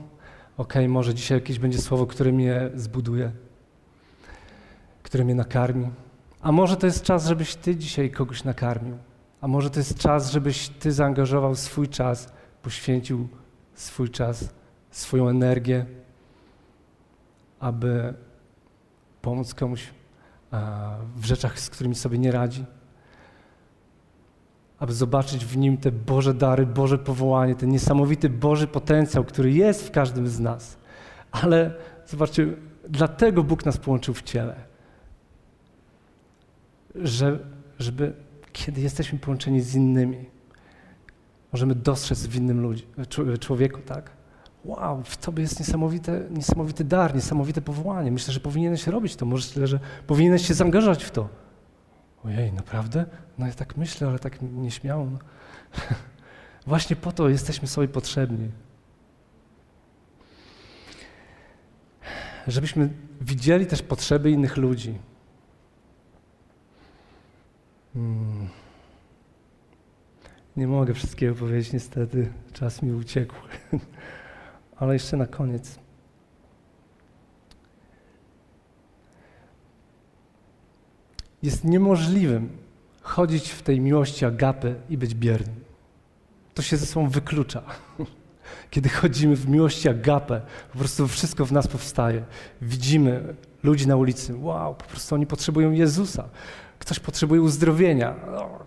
okay, 0.57 0.89
może 0.89 1.15
dzisiaj 1.15 1.39
jakieś 1.39 1.59
będzie 1.59 1.79
słowo, 1.79 2.07
które 2.07 2.33
mnie 2.33 2.71
zbuduje, 2.75 3.33
które 5.03 5.25
mnie 5.25 5.35
nakarmi. 5.35 5.91
A 6.41 6.53
może 6.53 6.77
to 6.77 6.87
jest 6.87 7.03
czas, 7.03 7.27
żebyś 7.27 7.55
Ty 7.55 7.77
dzisiaj 7.77 8.11
kogoś 8.11 8.45
nakarmił. 8.45 8.99
A 9.41 9.49
może 9.49 9.71
to 9.71 9.81
jest 9.81 9.99
czas, 9.99 10.31
żebyś 10.31 10.69
Ty 10.69 10.93
zaangażował 10.93 11.55
swój 11.55 11.89
czas, 11.89 12.33
poświęcił 12.63 13.29
swój 13.75 14.11
czas 14.11 14.62
swoją 14.93 15.29
energię, 15.29 15.87
aby 17.61 18.15
pomóc 19.23 19.55
komuś 19.55 19.91
w 21.17 21.25
rzeczach, 21.25 21.61
z 21.61 21.71
którymi 21.71 21.95
sobie 21.95 22.19
nie 22.19 22.33
radzi, 22.33 22.65
aby 24.79 24.93
zobaczyć 24.93 25.45
w 25.45 25.57
nim 25.57 25.77
te 25.77 25.93
Boże 25.93 26.35
dary, 26.35 26.67
Boże 26.67 26.99
powołanie, 26.99 27.55
ten 27.55 27.71
niesamowity 27.71 28.29
Boży 28.29 28.67
potencjał, 28.67 29.25
który 29.25 29.53
jest 29.53 29.89
w 29.89 29.91
każdym 29.91 30.29
z 30.29 30.41
nas. 30.41 30.79
Ale 31.31 31.75
zobaczcie, 32.07 32.47
dlatego 32.89 33.43
Bóg 33.43 33.65
nas 33.65 33.79
połączył 33.79 34.15
w 34.15 34.23
ciele. 34.23 34.55
Że, 36.95 37.39
żeby 37.79 38.15
kiedy 38.53 38.81
jesteśmy 38.81 39.19
połączeni 39.19 39.61
z 39.61 39.75
innymi, 39.75 40.25
możemy 41.53 41.75
dostrzec 41.75 42.27
w 42.27 42.37
innym 42.37 42.61
ludzi, 42.61 42.87
człowieku, 43.41 43.81
tak? 43.81 44.11
Wow, 44.65 45.03
w 45.05 45.17
tobie 45.17 45.43
jest 45.43 45.61
niesamowite, 45.61 46.23
niesamowity 46.31 46.85
dar, 46.85 47.15
niesamowite 47.15 47.61
powołanie. 47.61 48.13
Myślę, 48.13 48.35
że 48.35 48.41
powinieneś 48.41 48.87
robić 48.87 49.17
to. 49.17 49.27
Może 49.27 49.67
że 49.67 49.81
powinieneś 50.07 50.49
się 50.49 50.55
zaangażować 50.55 51.05
w 51.05 51.11
to. 51.11 51.29
Ojej, 52.25 52.53
naprawdę? 52.53 53.07
No 53.39 53.47
ja 53.47 53.53
tak 53.53 53.77
myślę, 53.77 54.09
ale 54.09 54.19
tak 54.19 54.39
nieśmiało. 54.43 55.07
No. 55.07 55.19
Właśnie 56.67 56.97
po 56.97 57.13
to 57.13 57.29
jesteśmy 57.29 57.69
sobie 57.69 57.89
potrzebni. 57.89 58.51
żebyśmy 62.49 62.89
widzieli 63.21 63.67
też 63.67 63.83
potrzeby 63.83 64.31
innych 64.31 64.57
ludzi. 64.57 64.99
Hmm. 67.95 68.49
Nie 70.57 70.67
mogę 70.67 70.95
wszystkiego 70.95 71.35
powiedzieć, 71.35 71.73
niestety, 71.73 72.33
czas 72.53 72.83
mi 72.83 72.93
uciekł. 72.93 73.35
Ale 74.83 74.93
jeszcze 74.93 75.17
na 75.17 75.27
koniec. 75.27 75.79
Jest 81.43 81.65
niemożliwym 81.65 82.49
chodzić 83.03 83.51
w 83.51 83.63
tej 83.63 83.81
miłości 83.81 84.25
agapy 84.25 84.75
i 84.91 84.99
być 84.99 85.15
biernym. 85.15 85.55
To 86.55 86.63
się 86.63 86.77
ze 86.77 86.87
sobą 86.87 87.09
wyklucza. 87.09 87.63
Kiedy 88.71 88.89
chodzimy 88.89 89.37
w 89.37 89.49
miłości 89.49 89.89
agapę, 89.89 90.41
po 90.73 90.79
prostu 90.79 91.09
wszystko 91.09 91.47
w 91.47 91.53
nas 91.53 91.69
powstaje. 91.69 92.25
Widzimy 92.63 93.35
ludzi 93.63 93.89
na 93.89 93.97
ulicy, 93.97 94.37
wow, 94.37 94.75
po 94.75 94.85
prostu 94.85 95.15
oni 95.15 95.27
potrzebują 95.27 95.73
Jezusa. 95.73 96.29
Ktoś 96.79 97.01
potrzebuje 97.01 97.43
uzdrowienia, 97.43 98.15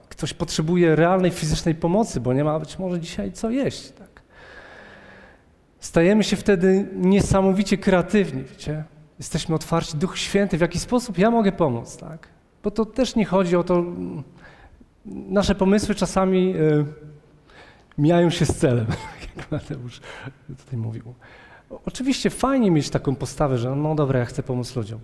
ktoś 0.09 0.34
potrzebuje 0.34 0.95
realnej 0.95 1.32
fizycznej 1.32 1.76
pomocy, 1.76 2.20
bo 2.20 2.34
nie 2.34 2.43
ma 2.43 2.59
być 2.59 2.80
może 2.80 2.99
dzisiaj 2.99 3.32
co 3.32 3.49
jeść. 3.49 3.91
Tak? 3.91 4.14
Stajemy 5.86 6.23
się 6.23 6.36
wtedy 6.36 6.88
niesamowicie 6.95 7.77
kreatywni, 7.77 8.43
wiecie? 8.43 8.83
Jesteśmy 9.19 9.55
otwarci, 9.55 9.97
Duch 9.97 10.17
Święty, 10.17 10.57
w 10.57 10.61
jaki 10.61 10.79
sposób 10.79 11.17
ja 11.17 11.31
mogę 11.31 11.51
pomóc, 11.51 11.97
tak? 11.97 12.27
Bo 12.63 12.71
to 12.71 12.86
też 12.86 13.15
nie 13.15 13.25
chodzi 13.25 13.55
o 13.55 13.63
to, 13.63 13.83
nasze 15.05 15.55
pomysły 15.55 15.95
czasami 15.95 16.55
y, 16.55 16.86
mijają 17.97 18.29
się 18.29 18.45
z 18.45 18.55
celem, 18.55 18.86
jak 19.38 19.51
Mateusz 19.51 20.01
tutaj 20.47 20.77
mówił. 20.77 21.13
Oczywiście 21.86 22.29
fajnie 22.29 22.71
mieć 22.71 22.89
taką 22.89 23.15
postawę, 23.15 23.57
że 23.57 23.75
no 23.75 23.95
dobra, 23.95 24.19
ja 24.19 24.25
chcę 24.25 24.43
pomóc 24.43 24.75
ludziom, 24.75 24.99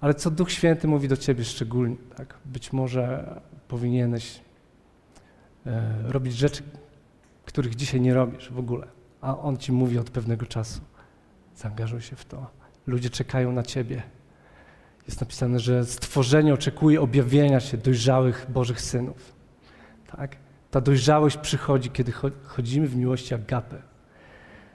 ale 0.00 0.14
co 0.14 0.30
Duch 0.30 0.50
Święty 0.50 0.88
mówi 0.88 1.08
do 1.08 1.16
ciebie 1.16 1.44
szczególnie, 1.44 1.96
tak? 2.16 2.34
Być 2.44 2.72
może 2.72 3.34
powinieneś 3.68 4.40
e, 5.66 5.82
robić 6.06 6.36
rzeczy, 6.36 6.62
których 7.44 7.74
dzisiaj 7.74 8.00
nie 8.00 8.14
robisz 8.14 8.50
w 8.50 8.58
ogóle, 8.58 8.99
a 9.20 9.38
On 9.38 9.56
ci 9.56 9.72
mówi 9.72 9.98
od 9.98 10.10
pewnego 10.10 10.46
czasu. 10.46 10.80
Zaangażuj 11.56 12.00
się 12.00 12.16
w 12.16 12.24
to. 12.24 12.46
Ludzie 12.86 13.10
czekają 13.10 13.52
na 13.52 13.62
ciebie. 13.62 14.02
Jest 15.06 15.20
napisane, 15.20 15.60
że 15.60 15.84
stworzenie 15.84 16.54
oczekuje 16.54 17.00
objawienia 17.00 17.60
się 17.60 17.76
dojrzałych 17.76 18.46
Bożych 18.48 18.80
synów. 18.80 19.32
Tak? 20.16 20.36
Ta 20.70 20.80
dojrzałość 20.80 21.36
przychodzi, 21.36 21.90
kiedy 21.90 22.12
chodzimy 22.44 22.86
w 22.86 22.96
miłości 22.96 23.34
agapę. 23.34 23.76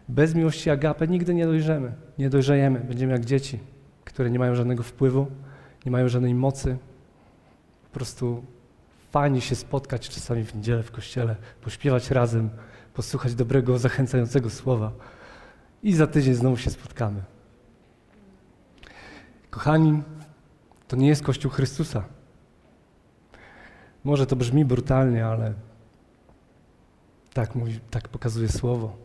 Bez 0.10 0.36
miłości 0.36 0.70
agapę 0.70 1.08
nigdy 1.08 1.34
nie 1.34 1.46
dojrzemy, 1.46 1.94
nie 2.18 2.30
dojrzejemy. 2.30 2.80
Będziemy 2.80 3.14
jak 3.14 3.26
dzieci, 3.26 3.60
które 4.06 4.32
nie 4.32 4.40
mają 4.40 4.56
żadnego 4.56 4.84
wpływu, 4.84 5.28
nie 5.86 5.92
mają 5.92 6.10
żadnej 6.10 6.34
mocy. 6.34 6.78
Po 7.84 7.94
prostu 7.94 8.44
fajnie 9.12 9.42
się 9.42 9.56
spotkać 9.56 10.10
czasami 10.10 10.44
w 10.44 10.56
niedzielę 10.56 10.84
w 10.84 10.92
kościele, 10.92 11.36
pośpiewać 11.62 12.12
razem, 12.12 12.50
posłuchać 12.96 13.36
dobrego, 13.36 13.78
zachęcającego 13.78 14.50
słowa 14.50 14.92
i 15.84 15.94
za 15.94 16.08
tydzień 16.08 16.34
znowu 16.34 16.58
się 16.58 16.70
spotkamy. 16.70 17.24
Kochani, 19.50 20.04
to 20.88 20.96
nie 20.96 21.08
jest 21.08 21.24
Kościół 21.24 21.52
Chrystusa. 21.52 22.04
Może 24.04 24.26
to 24.26 24.36
brzmi 24.36 24.66
brutalnie, 24.66 25.26
ale 25.26 25.54
tak, 27.34 27.56
mówi, 27.56 27.80
tak 27.92 28.08
pokazuje 28.08 28.50
Słowo. 28.50 28.96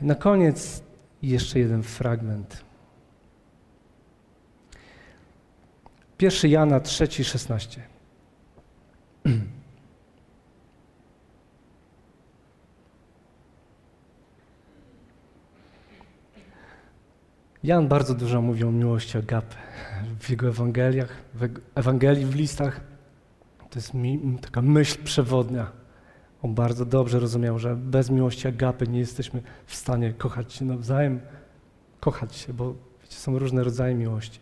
Na 0.00 0.14
koniec 0.14 0.82
jeszcze 1.22 1.58
jeden 1.58 1.82
fragment. 1.82 2.64
1 6.20 6.50
Jana 6.50 6.80
3, 6.80 7.08
Jan 17.62 17.88
bardzo 17.88 18.14
dużo 18.14 18.42
mówi 18.42 18.64
o 18.64 18.72
miłości 18.72 19.18
agapy 19.18 19.56
w 20.20 20.30
jego 20.30 20.48
Ewangeliach, 20.48 21.12
w 21.34 21.48
Ewangelii, 21.74 22.26
w 22.26 22.34
listach. 22.34 22.80
To 23.70 23.78
jest 23.78 23.94
mi, 23.94 24.38
taka 24.42 24.62
myśl 24.62 25.04
przewodnia. 25.04 25.72
On 26.42 26.54
bardzo 26.54 26.84
dobrze 26.84 27.20
rozumiał, 27.20 27.58
że 27.58 27.76
bez 27.76 28.10
miłości 28.10 28.48
agapy 28.48 28.86
nie 28.86 28.98
jesteśmy 28.98 29.42
w 29.66 29.74
stanie 29.74 30.12
kochać 30.12 30.52
się 30.52 30.64
nawzajem, 30.64 31.20
kochać 32.00 32.36
się, 32.36 32.52
bo 32.52 32.74
wiecie, 33.02 33.16
są 33.16 33.38
różne 33.38 33.64
rodzaje 33.64 33.94
miłości. 33.94 34.40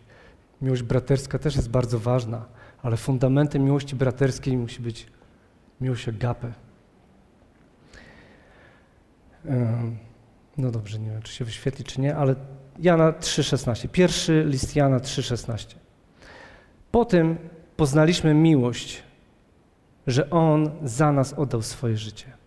Miłość 0.61 0.83
braterska 0.83 1.39
też 1.39 1.55
jest 1.55 1.69
bardzo 1.69 1.99
ważna, 1.99 2.45
ale 2.81 2.97
fundamentem 2.97 3.63
miłości 3.63 3.95
braterskiej 3.95 4.57
musi 4.57 4.81
być 4.81 5.07
miłość 5.81 6.09
agapy. 6.09 6.53
No 10.57 10.71
dobrze, 10.71 10.99
nie 10.99 11.09
wiem, 11.11 11.21
czy 11.21 11.33
się 11.33 11.45
wyświetli, 11.45 11.85
czy 11.85 12.01
nie, 12.01 12.15
ale 12.15 12.35
Jana 12.79 13.11
3,16. 13.11 13.87
Pierwszy 13.87 14.43
list 14.47 14.75
Jana 14.75 14.97
3,16. 14.97 15.75
Po 16.91 17.05
tym 17.05 17.37
poznaliśmy 17.77 18.33
miłość, 18.33 19.03
że 20.07 20.29
On 20.29 20.71
za 20.83 21.11
nas 21.11 21.33
oddał 21.33 21.61
swoje 21.61 21.97
życie. 21.97 22.39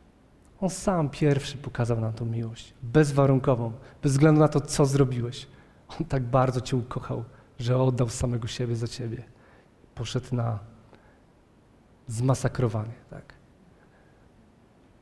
On 0.60 0.70
sam 0.70 1.10
pierwszy 1.10 1.56
pokazał 1.56 2.00
nam 2.00 2.12
tą 2.12 2.24
miłość, 2.24 2.74
bezwarunkową, 2.82 3.72
bez 4.02 4.12
względu 4.12 4.40
na 4.40 4.48
to, 4.48 4.60
co 4.60 4.86
zrobiłeś. 4.86 5.46
On 6.00 6.06
tak 6.06 6.22
bardzo 6.22 6.60
Cię 6.60 6.76
ukochał, 6.76 7.24
że 7.58 7.78
oddał 7.78 8.08
samego 8.08 8.48
siebie 8.48 8.76
za 8.76 8.88
Ciebie. 8.88 9.22
Poszedł 9.94 10.36
na 10.36 10.58
zmasakrowanie, 12.06 12.94
tak? 13.10 13.34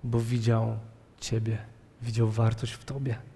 Bo 0.05 0.21
widział 0.21 0.77
Ciebie, 1.21 1.59
widział 2.03 2.29
wartość 2.29 2.73
w 2.73 2.85
Tobie. 2.85 3.30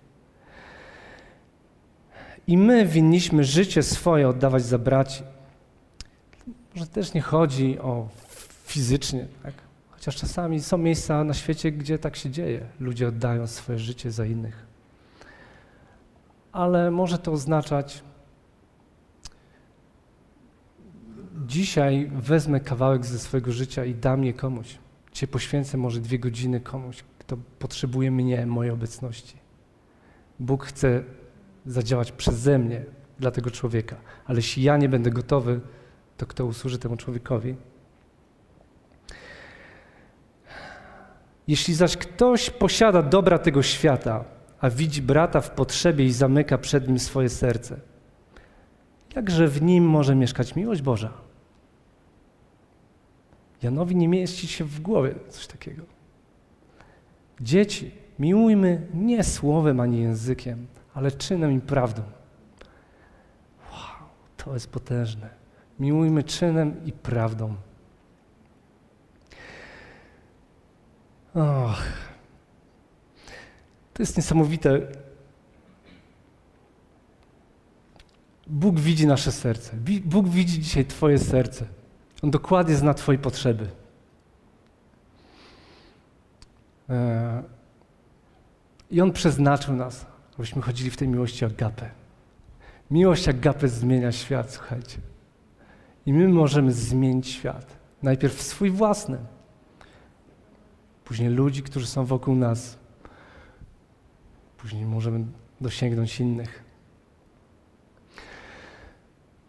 I 2.47 2.59
my 2.59 2.87
winniśmy 2.87 3.45
życie 3.45 3.83
swoje 3.83 4.29
oddawać 4.29 4.65
za 4.65 4.79
braci. 4.79 5.23
Może 6.75 6.87
też 6.87 7.15
nie 7.15 7.21
chodzi 7.21 7.79
o 7.79 8.09
fizycznie, 8.67 9.27
tak? 9.43 9.55
chociaż 9.91 10.17
czasami 10.17 10.61
są 10.61 10.79
miejsca 10.79 11.25
na 11.25 11.35
świecie, 11.35 11.73
gdzie 11.73 11.99
tak 11.99 12.17
się 12.17 12.31
dzieje. 12.31 12.67
Ludzie 12.81 13.09
oddają 13.09 13.47
swoje 13.47 13.79
życie 13.79 14.11
za 14.11 14.27
innych. 14.27 14.67
Ale 16.53 16.91
może 16.91 17.19
to 17.19 17.33
oznaczać, 17.33 18.03
dzisiaj 21.47 22.11
wezmę 22.15 22.61
kawałek 22.61 23.07
ze 23.07 23.19
swojego 23.19 23.53
życia 23.53 23.85
i 23.85 23.95
dam 23.95 24.25
je 24.25 24.33
komuś. 24.33 24.79
Cię 25.13 25.27
poświęcę 25.27 25.77
może 25.77 26.01
dwie 26.01 26.19
godziny 26.19 26.61
komuś, 26.61 27.05
kto 27.19 27.37
potrzebuje 27.59 28.11
mnie, 28.11 28.47
mojej 28.47 28.73
obecności. 28.73 29.37
Bóg 30.41 30.65
chce 30.65 31.03
zadziałać 31.67 32.13
przeze 32.13 32.59
mnie 32.59 32.85
dla 33.19 33.31
tego 33.31 33.51
człowieka. 33.51 33.97
Ale 34.27 34.39
jeśli 34.39 34.63
ja 34.63 34.77
nie 34.77 34.89
będę 34.89 35.11
gotowy, 35.11 35.61
to 36.17 36.27
kto 36.27 36.47
usłuży 36.47 36.79
temu 36.79 36.97
człowiekowi? 36.97 37.57
Jeśli 41.49 41.75
zaś 41.75 41.97
ktoś 41.97 42.51
posiada 42.51 43.03
dobra 43.03 43.39
tego 43.39 43.63
świata, 43.63 44.25
a 44.61 44.71
widzi 44.71 45.03
brata 45.03 45.41
w 45.41 45.51
potrzebie 45.51 46.05
i 46.05 46.13
zamyka 46.13 46.59
przed 46.59 46.89
nim 46.89 46.99
swoje 46.99 47.29
serce, 47.29 47.81
jakże 49.17 49.49
w 49.49 49.63
nim 49.63 49.85
może 49.85 50.15
mieszkać 50.15 50.57
miłość 50.57 50.83
Boża? 50.83 51.13
Janowi 53.63 53.97
nie 53.97 54.09
mieści 54.09 54.49
się 54.49 54.65
w 54.65 54.81
głowie 54.81 55.15
coś 55.29 55.47
takiego. 55.47 55.83
Dzieci, 57.41 57.91
miłujmy 58.19 58.87
nie 58.95 59.25
słowem 59.25 59.81
ani 59.81 60.03
językiem, 60.03 60.67
ale 60.95 61.13
czynem 61.13 61.53
i 61.53 61.61
prawdą. 61.61 62.03
Wow, 63.73 64.09
to 64.37 64.55
jest 64.55 64.71
potężne. 64.71 65.29
Miłujmy 65.79 66.23
czynem 66.23 66.85
i 66.85 66.93
prawdą. 66.93 67.55
Och, 71.35 71.83
to 73.95 74.03
jest 74.03 74.17
niesamowite. 74.17 74.81
Bóg 78.47 78.81
widzi 78.81 79.07
nasze 79.07 79.33
serce. 79.33 79.77
Bóg 80.05 80.29
widzi 80.29 80.61
dzisiaj 80.61 80.85
Twoje 80.85 81.19
serce. 81.19 81.67
On 82.23 82.31
dokładnie 82.31 82.77
zna 82.77 82.95
Twoje 82.95 83.19
potrzeby. 83.19 83.71
E, 86.91 87.43
I 88.91 89.01
On 89.01 89.13
przeznaczył 89.13 89.75
nas 89.75 90.07
abyśmy 90.39 90.63
chodzili 90.63 90.91
w 90.91 90.97
tej 90.97 91.09
miłości 91.09 91.45
agape. 91.45 91.91
Miłość 92.91 93.29
agape 93.29 93.69
zmienia 93.69 94.13
świat, 94.13 94.51
słuchajcie. 94.51 94.99
I 96.07 96.13
my 96.13 96.29
możemy 96.29 96.73
zmienić 96.73 97.29
świat. 97.29 97.77
Najpierw 98.03 98.43
swój 98.43 98.71
własny, 98.71 99.19
później 101.05 101.29
ludzi, 101.29 101.63
którzy 101.63 101.87
są 101.87 102.05
wokół 102.05 102.35
nas. 102.35 102.79
Później 104.57 104.85
możemy 104.85 105.25
dosięgnąć 105.61 106.21
innych. 106.21 106.65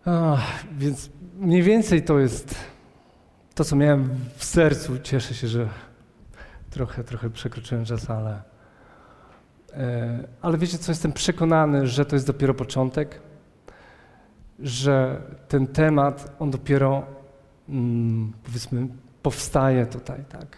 Ach, 0.05 0.65
więc 0.77 1.09
mniej 1.37 1.63
więcej 1.63 2.03
to 2.03 2.19
jest 2.19 2.55
to, 3.55 3.63
co 3.63 3.75
miałem 3.75 4.09
w 4.35 4.45
sercu. 4.45 4.99
Cieszę 4.99 5.33
się, 5.33 5.47
że 5.47 5.69
trochę, 6.69 7.03
trochę 7.03 7.29
przekroczyłem 7.29 7.85
czas, 7.85 8.09
ale, 8.09 8.41
ale 10.41 10.57
wiecie 10.57 10.77
co, 10.77 10.91
jestem 10.91 11.13
przekonany, 11.13 11.87
że 11.87 12.05
to 12.05 12.15
jest 12.15 12.27
dopiero 12.27 12.53
początek, 12.53 13.21
że 14.59 15.21
ten 15.47 15.67
temat, 15.67 16.35
on 16.39 16.51
dopiero 16.51 17.03
mm, 17.69 18.33
powiedzmy 18.43 18.87
powstaje 19.23 19.85
tutaj, 19.85 20.23
tak. 20.29 20.57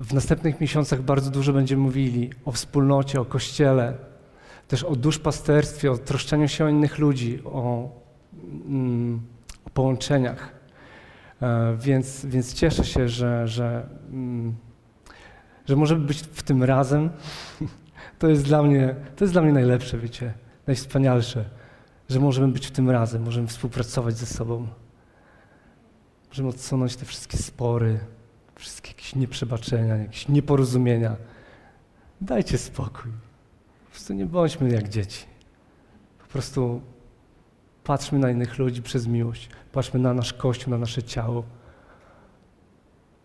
W 0.00 0.14
następnych 0.14 0.60
miesiącach 0.60 1.02
bardzo 1.02 1.30
dużo 1.30 1.52
będziemy 1.52 1.82
mówili 1.82 2.30
o 2.44 2.52
wspólnocie, 2.52 3.20
o 3.20 3.24
Kościele, 3.24 3.94
też 4.68 4.84
o 4.84 4.96
duszpasterstwie, 4.96 5.92
o 5.92 5.98
troszczeniu 5.98 6.48
się 6.48 6.64
o 6.64 6.68
innych 6.68 6.98
ludzi, 6.98 7.42
o, 7.44 7.90
mm, 8.66 9.20
o 9.64 9.70
połączeniach. 9.70 10.52
E, 11.42 11.76
więc, 11.80 12.26
więc 12.26 12.54
cieszę 12.54 12.84
się, 12.84 13.08
że, 13.08 13.48
że, 13.48 13.88
mm, 14.10 14.54
że 15.68 15.76
możemy 15.76 16.04
być 16.04 16.22
w 16.22 16.42
tym 16.42 16.62
razem. 16.62 17.10
To 18.18 18.28
jest 18.28 18.44
dla 18.44 18.62
mnie, 18.62 18.94
to 19.16 19.24
jest 19.24 19.34
dla 19.34 19.42
mnie 19.42 19.52
najlepsze, 19.52 19.98
wiecie, 19.98 20.34
najwspanialsze, 20.66 21.44
że 22.08 22.20
możemy 22.20 22.52
być 22.52 22.66
w 22.66 22.70
tym 22.70 22.90
razem, 22.90 23.22
możemy 23.22 23.46
współpracować 23.46 24.16
ze 24.16 24.26
sobą. 24.26 24.68
Możemy 26.28 26.48
odsunąć 26.48 26.96
te 26.96 27.04
wszystkie 27.04 27.38
spory, 27.38 28.00
wszystkie 28.54 28.90
jakieś 28.90 29.14
nieprzebaczenia, 29.14 29.96
jakieś 29.96 30.28
nieporozumienia. 30.28 31.16
Dajcie 32.20 32.58
spokój. 32.58 33.12
Po 33.84 33.90
prostu 33.90 34.14
nie 34.14 34.26
bądźmy 34.26 34.70
jak 34.70 34.88
dzieci. 34.88 35.24
Po 36.18 36.26
prostu 36.26 36.80
patrzmy 37.84 38.18
na 38.18 38.30
innych 38.30 38.58
ludzi 38.58 38.82
przez 38.82 39.06
miłość. 39.06 39.48
Patrzmy 39.72 40.00
na 40.00 40.14
nasz 40.14 40.32
Kościół, 40.32 40.70
na 40.70 40.78
nasze 40.78 41.02
ciało 41.02 41.44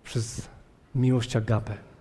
przez 0.03 0.49
miłość 0.95 1.35
agapę. 1.35 1.92